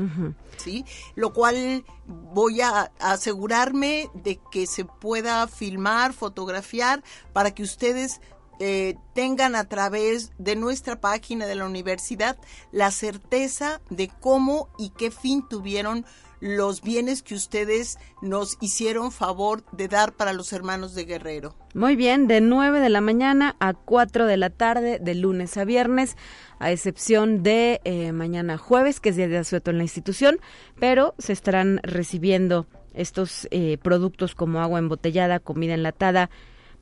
[0.57, 0.85] ¿Sí?
[1.15, 8.19] Lo cual voy a asegurarme de que se pueda filmar, fotografiar para que ustedes
[8.59, 12.37] eh, tengan a través de nuestra página de la universidad
[12.71, 16.05] la certeza de cómo y qué fin tuvieron
[16.43, 21.55] los bienes que ustedes nos hicieron favor de dar para los hermanos de Guerrero.
[21.73, 25.63] Muy bien, de 9 de la mañana a 4 de la tarde, de lunes a
[25.63, 26.17] viernes,
[26.59, 30.41] a excepción de eh, mañana jueves, que es día de asueto en la institución,
[30.81, 36.29] pero se estarán recibiendo estos eh, productos como agua embotellada, comida enlatada,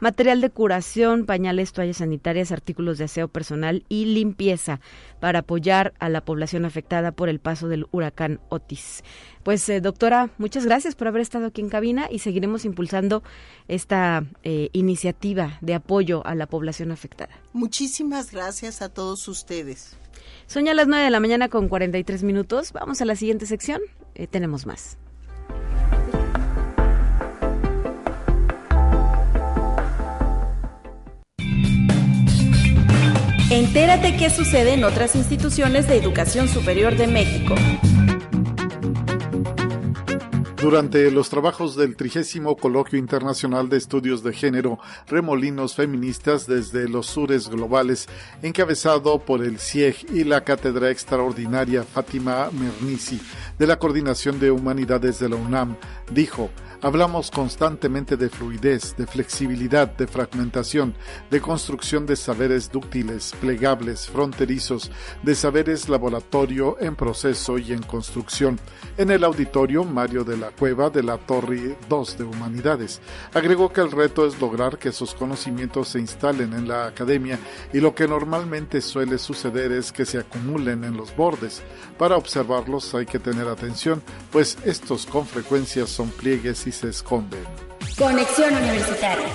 [0.02, 4.82] material de curación, pañales, toallas sanitarias, artículos de aseo personal y limpieza
[5.22, 9.04] para apoyar a la población afectada por el paso del huracán Otis.
[9.44, 13.24] Pues eh, doctora, muchas gracias por haber estado aquí en cabina y seguiremos impulsando
[13.68, 17.40] esta eh, iniciativa de apoyo a la población afectada.
[17.54, 19.96] Muchísimas gracias a todos ustedes.
[20.48, 22.74] Son ya las 9 de la mañana con 43 minutos.
[22.74, 23.82] Vamos a la siguiente sección.
[24.16, 24.98] Eh, tenemos más.
[33.52, 37.54] Entérate qué sucede en otras instituciones de educación superior de México.
[40.62, 47.08] Durante los trabajos del trigésimo Coloquio Internacional de Estudios de Género, Remolinos Feministas desde los
[47.08, 48.08] Sures Globales,
[48.42, 53.20] encabezado por el CIEG y la Cátedra Extraordinaria Fátima Mernissi
[53.60, 55.76] de la Coordinación de Humanidades de la UNAM,
[56.10, 56.52] dijo,
[56.84, 60.96] Hablamos constantemente de fluidez, de flexibilidad, de fragmentación,
[61.30, 64.90] de construcción de saberes dúctiles, plegables, fronterizos,
[65.22, 68.60] de saberes laboratorio en proceso y en construcción.
[68.98, 73.00] En el auditorio, Mario de la Cueva de la Torre 2 de Humanidades
[73.32, 77.38] agregó que el reto es lograr que esos conocimientos se instalen en la academia
[77.74, 81.62] y lo que normalmente suele suceder es que se acumulen en los bordes.
[82.00, 84.02] Para observarlos hay que tener atención,
[84.32, 87.44] pues estos con frecuencia son pliegues y se esconden.
[87.98, 89.28] Conexión Universitaria.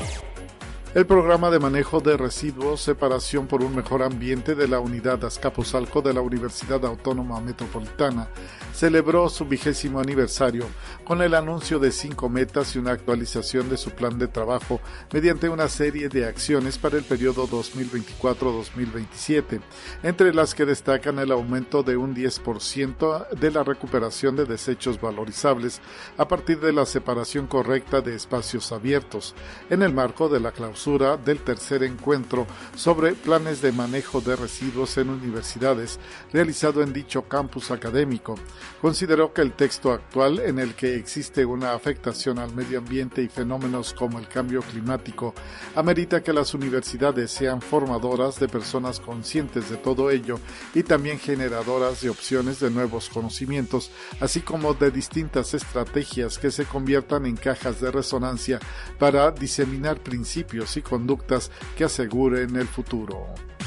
[0.97, 6.01] El programa de manejo de residuos, separación por un mejor ambiente de la unidad Azcapotzalco
[6.01, 8.29] de la Universidad Autónoma Metropolitana
[8.73, 10.65] celebró su vigésimo aniversario
[11.07, 14.81] con el anuncio de cinco metas y una actualización de su plan de trabajo
[15.13, 19.61] mediante una serie de acciones para el periodo 2024-2027,
[20.03, 25.81] entre las que destacan el aumento de un 10% de la recuperación de desechos valorizables
[26.17, 29.37] a partir de la separación correcta de espacios abiertos,
[29.71, 34.99] en el marco de la clausura del tercer encuentro sobre planes de manejo de residuos
[34.99, 36.01] en universidades
[36.33, 38.35] realizado en dicho campus académico.
[38.81, 43.29] Consideró que el texto actual en el que existe una afectación al medio ambiente y
[43.29, 45.35] fenómenos como el cambio climático
[45.75, 50.39] amerita que las universidades sean formadoras de personas conscientes de todo ello
[50.75, 53.91] y también generadoras de opciones de nuevos conocimientos,
[54.21, 58.59] así como de distintas estrategias que se conviertan en cajas de resonancia
[58.99, 63.27] para diseminar principios y conductas que aseguren el futuro.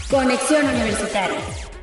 [0.09, 1.78] Conexión Universitaria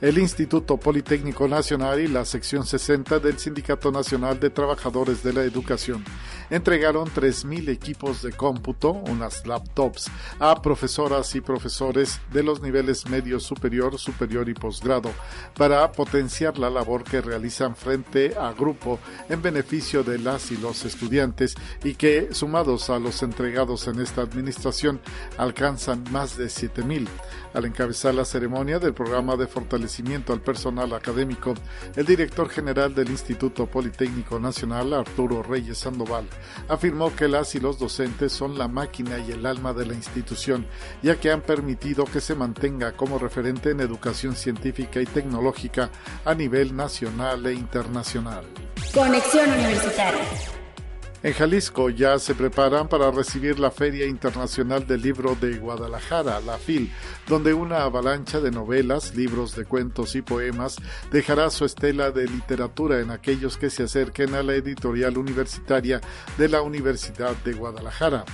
[0.00, 5.42] el Instituto Politécnico Nacional y la sección 60 del Sindicato Nacional de Trabajadores de la
[5.42, 6.04] Educación
[6.50, 13.40] entregaron 3.000 equipos de cómputo, unas laptops, a profesoras y profesores de los niveles medio
[13.40, 15.10] superior, superior y posgrado
[15.56, 20.84] para potenciar la labor que realizan frente a grupo en beneficio de las y los
[20.84, 25.00] estudiantes y que, sumados a los entregados en esta administración,
[25.36, 27.08] alcanzan más de 7.000.
[27.54, 31.54] Al encabezar la ceremonia del programa de fortalecimiento al personal académico,
[31.96, 36.26] el director general del Instituto Politécnico Nacional, Arturo Reyes Sandoval,
[36.68, 40.66] afirmó que las y los docentes son la máquina y el alma de la institución,
[41.02, 45.90] ya que han permitido que se mantenga como referente en educación científica y tecnológica
[46.24, 48.44] a nivel nacional e internacional.
[48.94, 50.57] Conexión Universitaria.
[51.20, 56.58] En Jalisco ya se preparan para recibir la Feria Internacional del Libro de Guadalajara, la
[56.58, 56.92] FIL,
[57.26, 60.76] donde una avalancha de novelas, libros de cuentos y poemas
[61.10, 66.00] dejará su estela de literatura en aquellos que se acerquen a la editorial universitaria
[66.38, 68.24] de la Universidad de Guadalajara.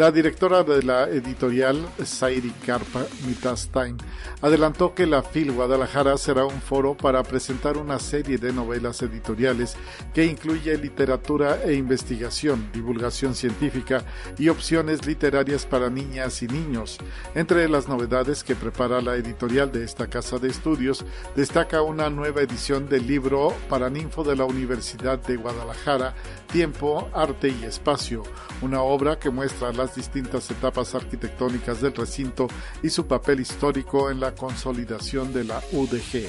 [0.00, 3.98] La directora de la editorial, Sairi Carpa Mitastain,
[4.40, 9.76] adelantó que la FIL Guadalajara será un foro para presentar una serie de novelas editoriales
[10.14, 14.02] que incluye literatura e investigación, divulgación científica
[14.38, 16.96] y opciones literarias para niñas y niños.
[17.34, 21.04] Entre las novedades que prepara la editorial de esta casa de estudios,
[21.36, 26.14] destaca una nueva edición del libro para ninfo de la Universidad de Guadalajara,
[26.50, 28.22] Tiempo, Arte y Espacio,
[28.62, 32.48] una obra que muestra las distintas etapas arquitectónicas del recinto
[32.82, 36.26] y su papel histórico en la consolidación de la UDG.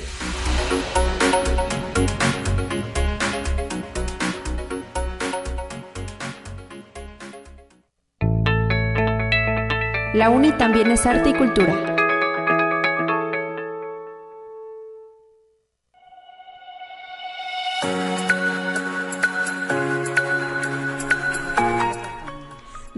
[10.13, 11.90] La UNI también es arte y cultura.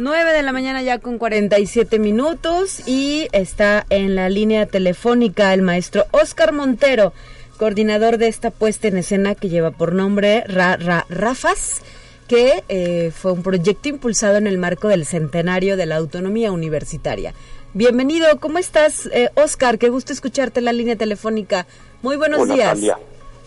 [0.04, 5.62] 9 de la mañana ya con 47 minutos y está en la línea telefónica el
[5.62, 7.14] maestro Oscar Montero,
[7.58, 10.76] coordinador de esta puesta en escena que lleva por nombre Ra,
[11.08, 11.82] Rafas,
[12.28, 17.34] que eh, fue un proyecto impulsado en el marco del centenario de la autonomía universitaria.
[17.74, 19.80] Bienvenido, ¿cómo estás, eh, Oscar?
[19.80, 21.66] Qué gusto escucharte en la línea telefónica.
[22.02, 22.78] Muy buenos días.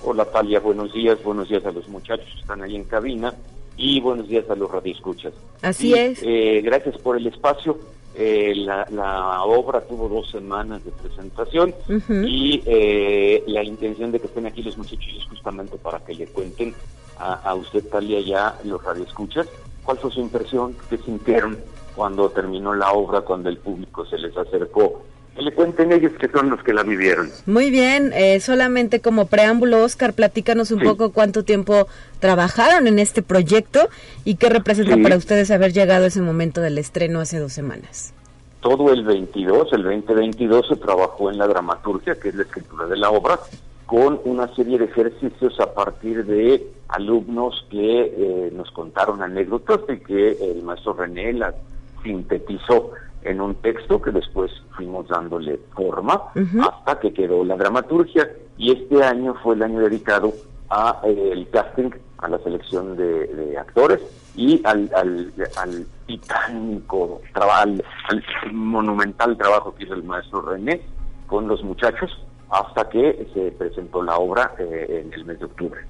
[0.02, 3.34] Hola, Talia, buenos días, buenos días a los muchachos que están ahí en cabina
[3.76, 5.32] y buenos días a los radioescuchas.
[5.62, 6.20] Así es.
[6.22, 7.78] Eh, gracias por el espacio.
[8.18, 11.74] Eh, la, obra tuvo dos semanas de presentación
[12.08, 16.26] y eh, la intención de que estén aquí los muchachos es justamente para que le
[16.26, 16.74] cuenten
[17.18, 19.46] a, usted, Talia, ya los radioescuchas,
[19.84, 21.58] cuál fue su impresión, qué sintieron
[21.94, 25.02] cuando terminó la obra, cuando el público se les acercó
[25.36, 27.28] que le cuenten ellos que son los que la vivieron.
[27.44, 31.86] Muy bien, eh, solamente como preámbulo, Oscar, platícanos un poco cuánto tiempo
[32.20, 33.88] trabajaron en este proyecto
[34.24, 38.14] y qué representa para ustedes haber llegado a ese momento del estreno hace dos semanas.
[38.60, 42.96] Todo el 22, el 2022 se trabajó en la dramaturgia, que es la escritura de
[42.96, 43.38] la obra,
[43.84, 49.98] con una serie de ejercicios a partir de alumnos que eh, nos contaron anécdotas y
[49.98, 51.54] que el maestro René las
[52.02, 52.92] sintetizó
[53.26, 56.22] en un texto que después fuimos dándole forma
[56.60, 60.32] hasta que quedó la dramaturgia y este año fue el año dedicado
[60.70, 64.00] a eh, el casting, a la selección de, actores
[64.34, 70.80] y al, al, al titánico trabajo, al, monumental trabajo que hizo el maestro René
[71.26, 72.10] con los muchachos
[72.50, 75.80] hasta que se presentó la obra eh, en el mes de octubre.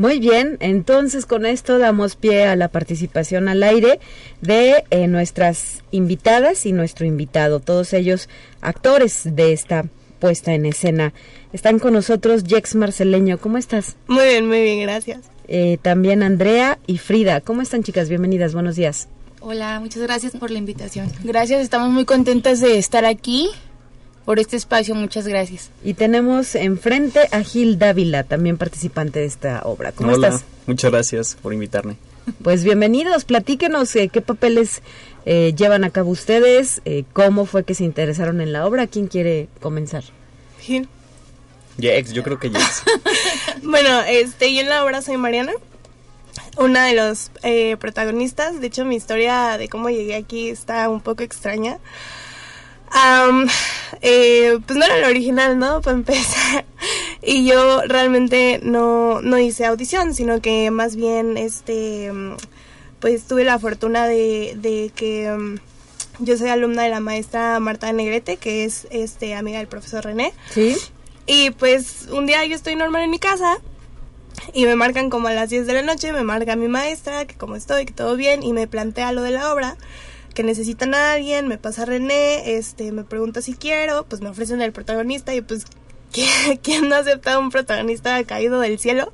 [0.00, 4.00] Muy bien, entonces con esto damos pie a la participación al aire
[4.40, 8.30] de eh, nuestras invitadas y nuestro invitado, todos ellos
[8.62, 9.84] actores de esta
[10.18, 11.12] puesta en escena.
[11.52, 13.96] Están con nosotros Jex Marceleño, ¿cómo estás?
[14.06, 15.20] Muy bien, muy bien, gracias.
[15.48, 18.08] Eh, también Andrea y Frida, ¿cómo están chicas?
[18.08, 19.06] Bienvenidas, buenos días.
[19.40, 21.12] Hola, muchas gracias por la invitación.
[21.24, 23.50] Gracias, estamos muy contentas de estar aquí
[24.30, 25.70] por este espacio, muchas gracias.
[25.82, 29.90] Y tenemos enfrente a Gil Dávila, también participante de esta obra.
[29.90, 30.44] ¿Cómo Hola, estás?
[30.68, 31.96] Muchas gracias por invitarme.
[32.40, 34.82] Pues bienvenidos, platíquenos eh, qué papeles
[35.26, 39.08] eh, llevan a cabo ustedes, eh, cómo fue que se interesaron en la obra, quién
[39.08, 40.04] quiere comenzar.
[40.60, 40.88] Gil.
[41.80, 42.84] Jex, yo creo que Jex.
[43.64, 45.54] bueno, este, yo en la obra soy Mariana,
[46.56, 47.32] una de los
[47.80, 48.60] protagonistas.
[48.60, 51.80] De hecho, mi historia de cómo llegué aquí está un poco extraña.
[54.02, 55.80] Eh, pues no era el original, ¿no?
[55.80, 56.64] Para empezar.
[57.22, 62.10] Y yo realmente no, no hice audición, sino que más bien, este,
[62.98, 65.56] pues tuve la fortuna de, de que mm,
[66.20, 70.32] yo soy alumna de la maestra Marta Negrete, que es, este, amiga del profesor René.
[70.50, 70.76] Sí.
[71.26, 73.58] Y pues un día yo estoy normal en mi casa
[74.54, 77.34] y me marcan como a las 10 de la noche, me marca mi maestra, que
[77.34, 79.76] cómo estoy, que todo bien, y me plantea lo de la obra
[80.34, 84.62] que necesitan a alguien, me pasa René, este, me pregunta si quiero, pues me ofrecen
[84.62, 85.66] el protagonista y pues
[86.62, 89.12] ¿quién no acepta un protagonista caído del cielo?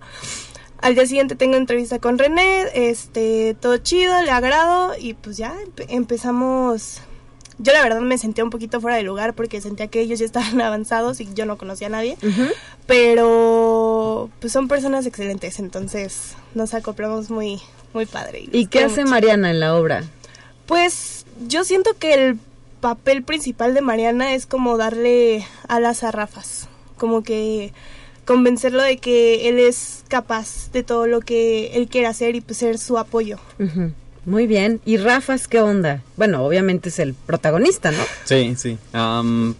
[0.79, 5.55] Al día siguiente tengo entrevista con René, este, todo chido, le agrado y pues ya
[5.89, 7.01] empezamos.
[7.59, 10.27] Yo la verdad me sentía un poquito fuera de lugar porque sentía que ellos ya
[10.27, 12.19] estaban avanzados y yo no conocía a nadie.
[12.87, 17.61] Pero pues son personas excelentes, entonces nos acoplamos muy
[17.95, 18.47] muy padre.
[18.53, 20.05] ¿Y qué hace Mariana en la obra?
[20.67, 22.39] Pues yo siento que el
[22.81, 27.73] papel principal de Mariana es como darle alas a Rafas, como que
[28.25, 32.59] convencerlo de que él es capaz de todo lo que él quiere hacer y pues
[32.59, 33.39] ser su apoyo.
[34.25, 34.81] Muy bien.
[34.85, 36.03] ¿Y Rafas qué onda?
[36.17, 38.03] Bueno, obviamente es el protagonista, ¿no?
[38.25, 38.77] Sí, sí.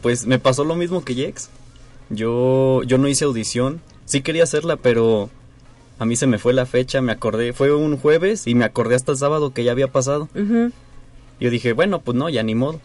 [0.03, 1.49] pues me pasó lo mismo que Jex.
[2.11, 3.81] Yo, yo no hice audición.
[4.05, 5.31] Sí quería hacerla, pero
[5.99, 7.53] a mí se me fue la fecha, me acordé.
[7.53, 10.29] Fue un jueves y me acordé hasta el sábado que ya había pasado.
[11.41, 12.81] Yo dije, bueno, pues no, ya ni modo.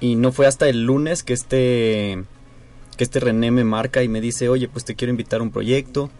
[0.00, 2.24] Y no fue hasta el lunes que este
[2.96, 5.50] que este René me marca y me dice, oye, pues te quiero invitar a un
[5.50, 6.10] proyecto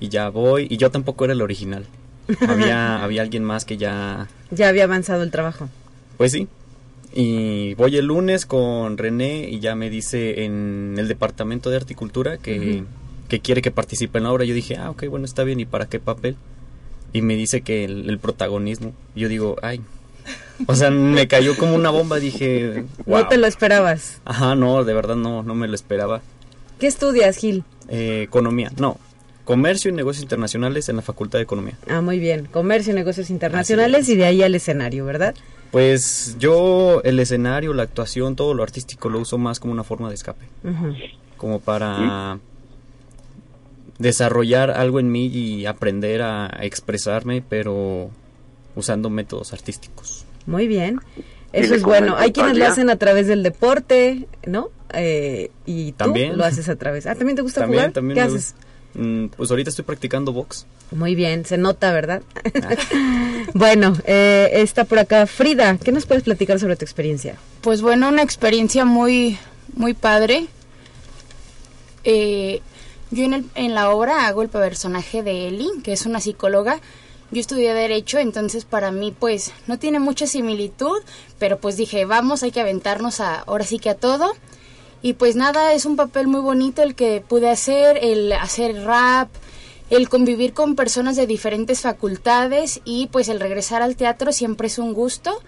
[0.00, 0.66] y ya voy.
[0.70, 1.86] Y yo tampoco era el original.
[2.48, 4.28] había, había alguien más que ya...
[4.50, 5.68] Ya había avanzado el trabajo.
[6.16, 6.48] Pues sí.
[7.14, 12.38] Y voy el lunes con René y ya me dice en el departamento de articultura
[12.38, 12.84] que,
[13.28, 14.44] que quiere que participe en la obra.
[14.44, 15.60] Yo dije, ah, ok, bueno, está bien.
[15.60, 16.36] ¿Y para qué papel?
[17.12, 18.94] Y me dice que el, el protagonismo.
[19.14, 19.82] Yo digo, ay,
[20.66, 22.84] o sea, me cayó como una bomba, dije...
[23.06, 24.20] No te lo esperabas.
[24.24, 26.22] Ajá, no, de verdad no, no me lo esperaba.
[26.78, 27.64] ¿Qué estudias, Gil?
[27.88, 28.98] Eh, economía, no.
[29.44, 31.76] Comercio y negocios internacionales en la Facultad de Economía.
[31.88, 32.46] Ah, muy bien.
[32.46, 35.34] Comercio y negocios internacionales y de ahí al escenario, ¿verdad?
[35.72, 40.08] Pues yo el escenario, la actuación, todo lo artístico lo uso más como una forma
[40.08, 40.44] de escape.
[41.36, 42.38] Como para
[43.98, 48.10] desarrollar algo en mí y aprender a expresarme, pero
[48.74, 50.24] usando métodos artísticos.
[50.46, 51.00] Muy bien.
[51.52, 52.16] Eso es bueno.
[52.16, 54.70] Hay quienes lo hacen a través del deporte, ¿no?
[54.94, 56.36] Eh, y tú ¿También?
[56.36, 57.06] lo haces a través.
[57.06, 57.92] Ah, ¿también te gusta también, jugar?
[57.92, 58.54] También ¿Qué haces?
[58.94, 60.66] Mm, pues ahorita estoy practicando box.
[60.90, 62.22] Muy bien, se nota, ¿verdad?
[63.54, 65.76] bueno, eh, está por acá Frida.
[65.78, 67.36] ¿Qué nos puedes platicar sobre tu experiencia?
[67.62, 69.38] Pues bueno, una experiencia muy,
[69.74, 70.46] muy padre.
[72.04, 72.60] Eh,
[73.10, 76.80] yo en, el, en la obra hago el personaje de Ellie, que es una psicóloga
[77.32, 80.98] yo estudié derecho, entonces para mí pues no tiene mucha similitud,
[81.38, 84.32] pero pues dije, vamos, hay que aventarnos a, ahora sí que a todo.
[85.00, 89.30] Y pues nada, es un papel muy bonito el que pude hacer, el hacer rap,
[89.90, 94.78] el convivir con personas de diferentes facultades y pues el regresar al teatro siempre es
[94.78, 95.42] un gusto.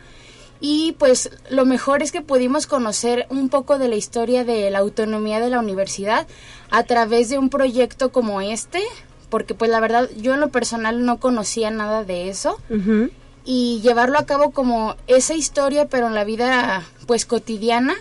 [0.61, 4.78] Y pues lo mejor es que pudimos conocer un poco de la historia de la
[4.78, 6.26] autonomía de la universidad
[6.70, 8.82] a través de un proyecto como este,
[9.35, 12.57] porque pues la verdad yo en lo personal no conocía nada de eso
[13.45, 17.97] y llevarlo a cabo como esa historia pero en la vida pues cotidiana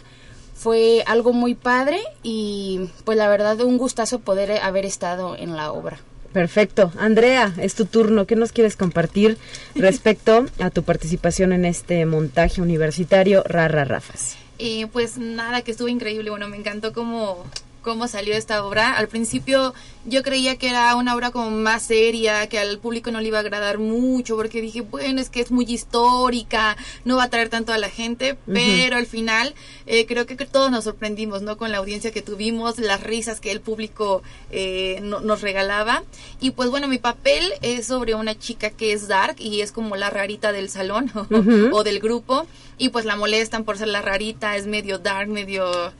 [0.53, 5.71] fue algo muy padre y pues la verdad un gustazo poder haber estado en la
[5.71, 5.97] obra.
[6.33, 6.93] Perfecto.
[6.99, 8.27] Andrea, es tu turno.
[8.27, 9.39] ¿Qué nos quieres compartir
[9.75, 14.35] respecto a tu participación en este montaje universitario Rara Rafas?
[14.59, 16.29] Eh, pues nada, que estuvo increíble.
[16.29, 17.43] Bueno, me encantó cómo
[17.83, 18.93] cómo salió esta obra.
[18.97, 19.75] Al principio
[20.05, 23.37] yo creía que era una obra como más seria, que al público no le iba
[23.37, 26.75] a agradar mucho, porque dije, bueno, es que es muy histórica,
[27.05, 29.53] no va a traer tanto a la gente, pero al final
[29.85, 31.57] eh, creo que todos nos sorprendimos, ¿no?
[31.57, 36.03] Con la audiencia que tuvimos, las risas que el público eh, nos regalaba.
[36.39, 39.95] Y pues bueno, mi papel es sobre una chica que es dark y es como
[39.95, 41.11] la rarita del salón
[41.71, 42.47] o del grupo.
[42.77, 45.93] Y pues la molestan por ser la rarita, es medio dark, medio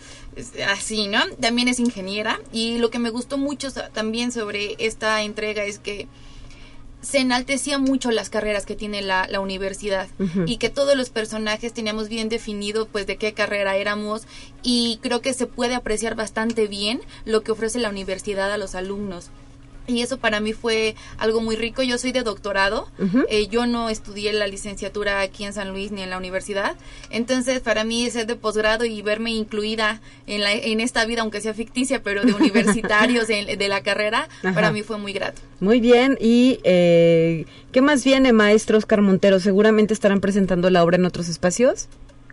[0.67, 1.19] así, ¿no?
[1.39, 6.07] También es ingeniera y lo que me gustó mucho también sobre esta entrega es que
[7.01, 10.07] se enaltecía mucho las carreras que tiene la, universidad
[10.45, 14.23] y que todos los personajes teníamos bien definido pues de qué carrera éramos
[14.63, 18.73] y creo que se puede apreciar bastante bien lo que ofrece la universidad a los
[18.73, 19.31] alumnos.
[19.87, 21.83] Y eso para mí fue algo muy rico.
[21.83, 22.87] Yo soy de doctorado.
[23.29, 26.75] Eh, yo no estudié la licenciatura aquí en San Luis ni en la universidad.
[27.09, 31.41] Entonces, para mí ser de posgrado y verme incluida en, la, en esta vida, aunque
[31.41, 35.41] sea ficticia, pero de universitarios de, la carrera, para mí fue muy grato.
[35.59, 36.17] Muy bien.
[36.19, 39.39] ¿Y eh, qué más viene, maestro Oscar Montero?
[39.39, 41.87] ¿Seguramente estarán presentando la obra en otros espacios?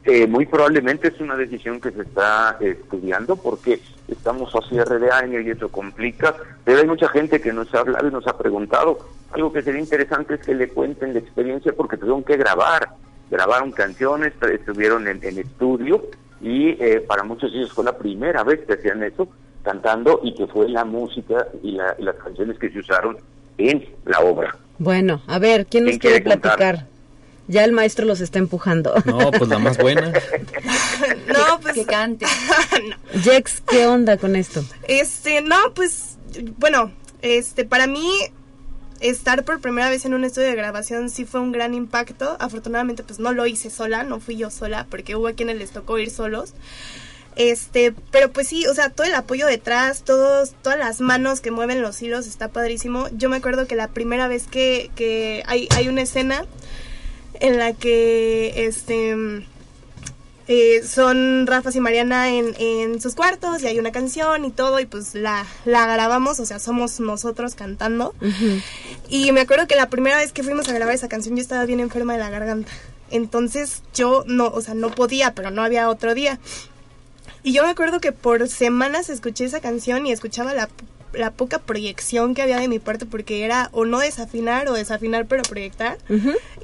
[0.04, 5.10] Eh, muy probablemente es una decisión que se está estudiando porque estamos a cierre de
[5.10, 6.34] año y eso complica,
[6.64, 8.98] pero hay mucha gente que nos ha hablado y nos ha preguntado.
[9.32, 12.88] Algo que sería interesante es que le cuenten la experiencia porque tuvieron que grabar,
[13.30, 16.02] grabaron canciones, estuvieron en, estudio
[16.40, 19.28] y eh, para muchos de ellos fue la primera vez que hacían eso,
[19.62, 23.18] cantando y que fue la música y, las canciones que se usaron
[23.58, 24.56] en la obra.
[24.78, 26.86] Bueno, a ver, ¿quién nos quiere platicar?
[27.50, 28.94] Ya el maestro los está empujando.
[29.06, 30.12] No, pues la más buena.
[31.26, 32.24] no, pues que cante.
[33.24, 34.64] Jex, ¿qué onda con esto?
[34.86, 36.16] Este, no, pues
[36.58, 36.92] bueno,
[37.22, 38.08] este para mí
[39.00, 42.36] estar por primera vez en un estudio de grabación sí fue un gran impacto.
[42.38, 45.72] Afortunadamente pues no lo hice sola, no fui yo sola porque hubo a quienes les
[45.72, 46.54] tocó ir solos.
[47.34, 51.50] Este, pero pues sí, o sea, todo el apoyo detrás, todos, todas las manos que
[51.50, 53.08] mueven los hilos está padrísimo.
[53.10, 56.44] Yo me acuerdo que la primera vez que, que hay, hay una escena
[57.40, 59.44] en la que este
[60.52, 64.80] eh, son Rafa y Mariana en, en, sus cuartos y hay una canción y todo
[64.80, 68.14] y pues la, la grabamos, o sea, somos nosotros cantando.
[69.08, 71.64] Y me acuerdo que la primera vez que fuimos a grabar esa canción yo estaba
[71.66, 72.72] bien enferma de la garganta.
[73.12, 76.40] Entonces yo no, o sea, no podía, pero no había otro día.
[77.44, 80.68] Y yo me acuerdo que por semanas escuché esa canción y escuchaba la
[81.12, 85.26] la poca proyección que había de mi parte porque era o no desafinar o desafinar
[85.26, 85.98] pero proyectar.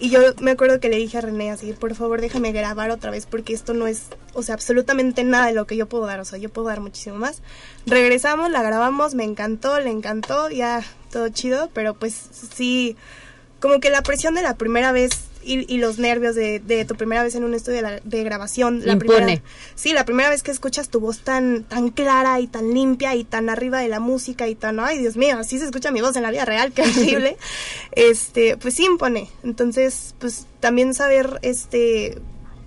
[0.00, 3.10] Y yo me acuerdo que le dije a René así, por favor déjame grabar otra
[3.10, 6.20] vez porque esto no es, o sea, absolutamente nada de lo que yo puedo dar,
[6.20, 7.42] o sea, yo puedo dar muchísimo más.
[7.86, 12.14] Regresamos, la grabamos, me encantó, le encantó, ya todo chido, pero pues
[12.54, 12.96] sí,
[13.60, 15.10] como que la presión de la primera vez
[15.46, 18.82] y, los nervios de, de, tu primera vez en un estudio de, grabación.
[18.84, 19.40] La primera,
[19.74, 23.24] sí, la primera vez que escuchas tu voz tan, tan clara y tan limpia y
[23.24, 26.16] tan arriba de la música y tan, ay Dios mío, así se escucha mi voz
[26.16, 27.36] en la vida real, qué horrible.
[27.92, 29.28] este, pues sí impone.
[29.42, 32.18] Entonces, pues también saber, este,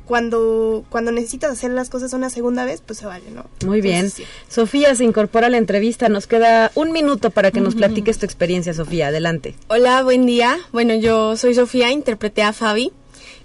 [0.10, 3.46] cuando, cuando necesitas hacer las cosas una segunda vez, pues se vale, ¿no?
[3.64, 4.12] Muy bien.
[4.48, 6.10] Sofía se incorpora a la entrevista.
[6.10, 9.10] Nos queda un minuto para que nos platiques tu experiencia, Sofía.
[9.10, 9.54] Adelante.
[9.68, 10.58] Hola, buen día.
[10.72, 12.92] Bueno, yo soy Sofía, interpreté a Fabi.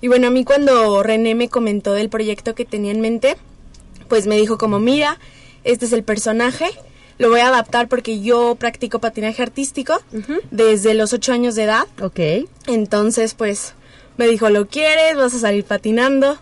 [0.01, 3.37] Y bueno, a mí cuando René me comentó del proyecto que tenía en mente,
[4.09, 5.19] pues me dijo como, mira,
[5.65, 6.71] este es el personaje,
[7.19, 10.01] lo voy a adaptar porque yo practico patinaje artístico
[10.51, 11.87] desde los ocho años de edad.
[12.01, 12.49] Ok.
[12.69, 13.75] Entonces, pues,
[14.17, 15.15] me dijo, ¿lo quieres?
[15.15, 16.39] ¿Vas a salir patinando?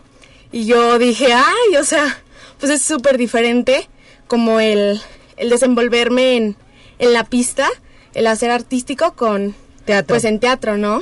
[0.53, 2.21] Y yo dije, ay, o sea,
[2.59, 3.89] pues es súper diferente
[4.27, 5.01] como el,
[5.35, 6.55] el desenvolverme en,
[6.99, 7.67] en la pista,
[8.13, 10.13] el hacer artístico con teatro.
[10.13, 11.01] Pues en teatro, ¿no?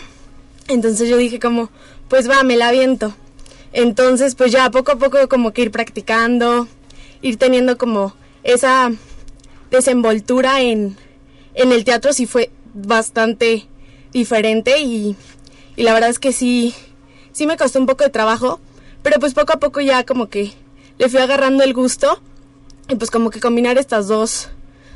[0.69, 1.69] Entonces yo dije como,
[2.07, 3.13] pues va, me la aviento.
[3.73, 6.69] Entonces, pues ya poco a poco como que ir practicando,
[7.21, 8.89] ir teniendo como esa
[9.69, 10.95] desenvoltura en,
[11.55, 13.67] en el teatro sí fue bastante
[14.13, 15.17] diferente y,
[15.75, 16.73] y la verdad es que sí,
[17.33, 18.61] sí me costó un poco de trabajo,
[19.03, 20.53] pero pues poco a poco ya como que
[20.97, 22.21] le fui agarrando el gusto
[22.87, 24.49] y pues como que combinar estas dos,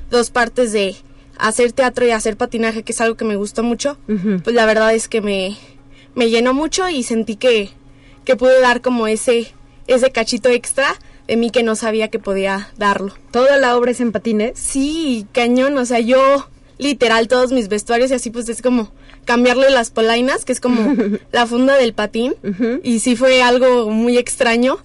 [0.10, 0.96] dos partes de
[1.38, 3.98] hacer teatro y hacer patinaje, que es algo que me gustó mucho,
[4.44, 5.58] pues la verdad es que me,
[6.14, 7.70] me llenó mucho y sentí que,
[8.24, 9.52] que pude dar como ese,
[9.88, 10.96] ese cachito extra
[11.28, 13.14] de mí que no sabía que podía darlo.
[13.32, 14.58] ¿Toda la obra es en patines?
[14.60, 16.48] Sí, cañón, o sea, yo
[16.78, 18.92] literal todos mis vestuarios y así pues es como
[19.26, 20.96] cambiarle las polainas, que es como
[21.32, 22.36] la funda del patín.
[22.84, 24.78] Y sí fue algo muy extraño,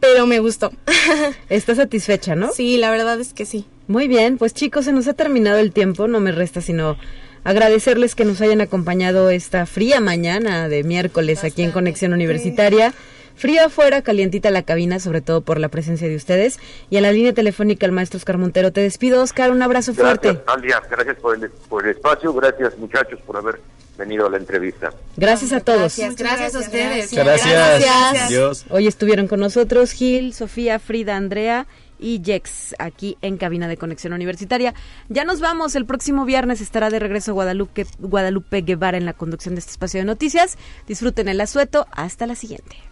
[0.00, 0.72] pero me gustó.
[1.48, 2.52] ¿Estás satisfecha, no?
[2.52, 3.66] Sí, la verdad es que sí.
[3.88, 6.96] Muy bien, pues chicos, se nos ha terminado el tiempo, no me resta sino
[7.44, 12.94] agradecerles que nos hayan acompañado esta fría mañana de miércoles aquí en Conexión Universitaria.
[13.34, 16.58] Frío afuera, calientita la cabina, sobre todo por la presencia de ustedes.
[16.90, 18.72] Y en la línea telefónica el maestro Oscar Montero.
[18.72, 20.42] Te despido, Oscar, un abrazo Gracias, fuerte.
[20.46, 23.60] Alia, gracias por el, por el espacio, gracias muchachos por haber
[23.98, 24.92] venido a la entrevista.
[25.16, 25.96] Gracias a todos.
[25.96, 27.12] Gracias, gracias a ustedes.
[27.12, 28.28] Gracias.
[28.28, 28.64] Dios.
[28.70, 31.66] Hoy estuvieron con nosotros Gil, Sofía, Frida, Andrea
[31.98, 34.74] y Jex aquí en cabina de conexión universitaria.
[35.08, 39.54] Ya nos vamos, el próximo viernes estará de regreso Guadalupe, Guadalupe Guevara en la conducción
[39.54, 40.58] de este espacio de noticias.
[40.86, 42.91] Disfruten el asueto, hasta la siguiente.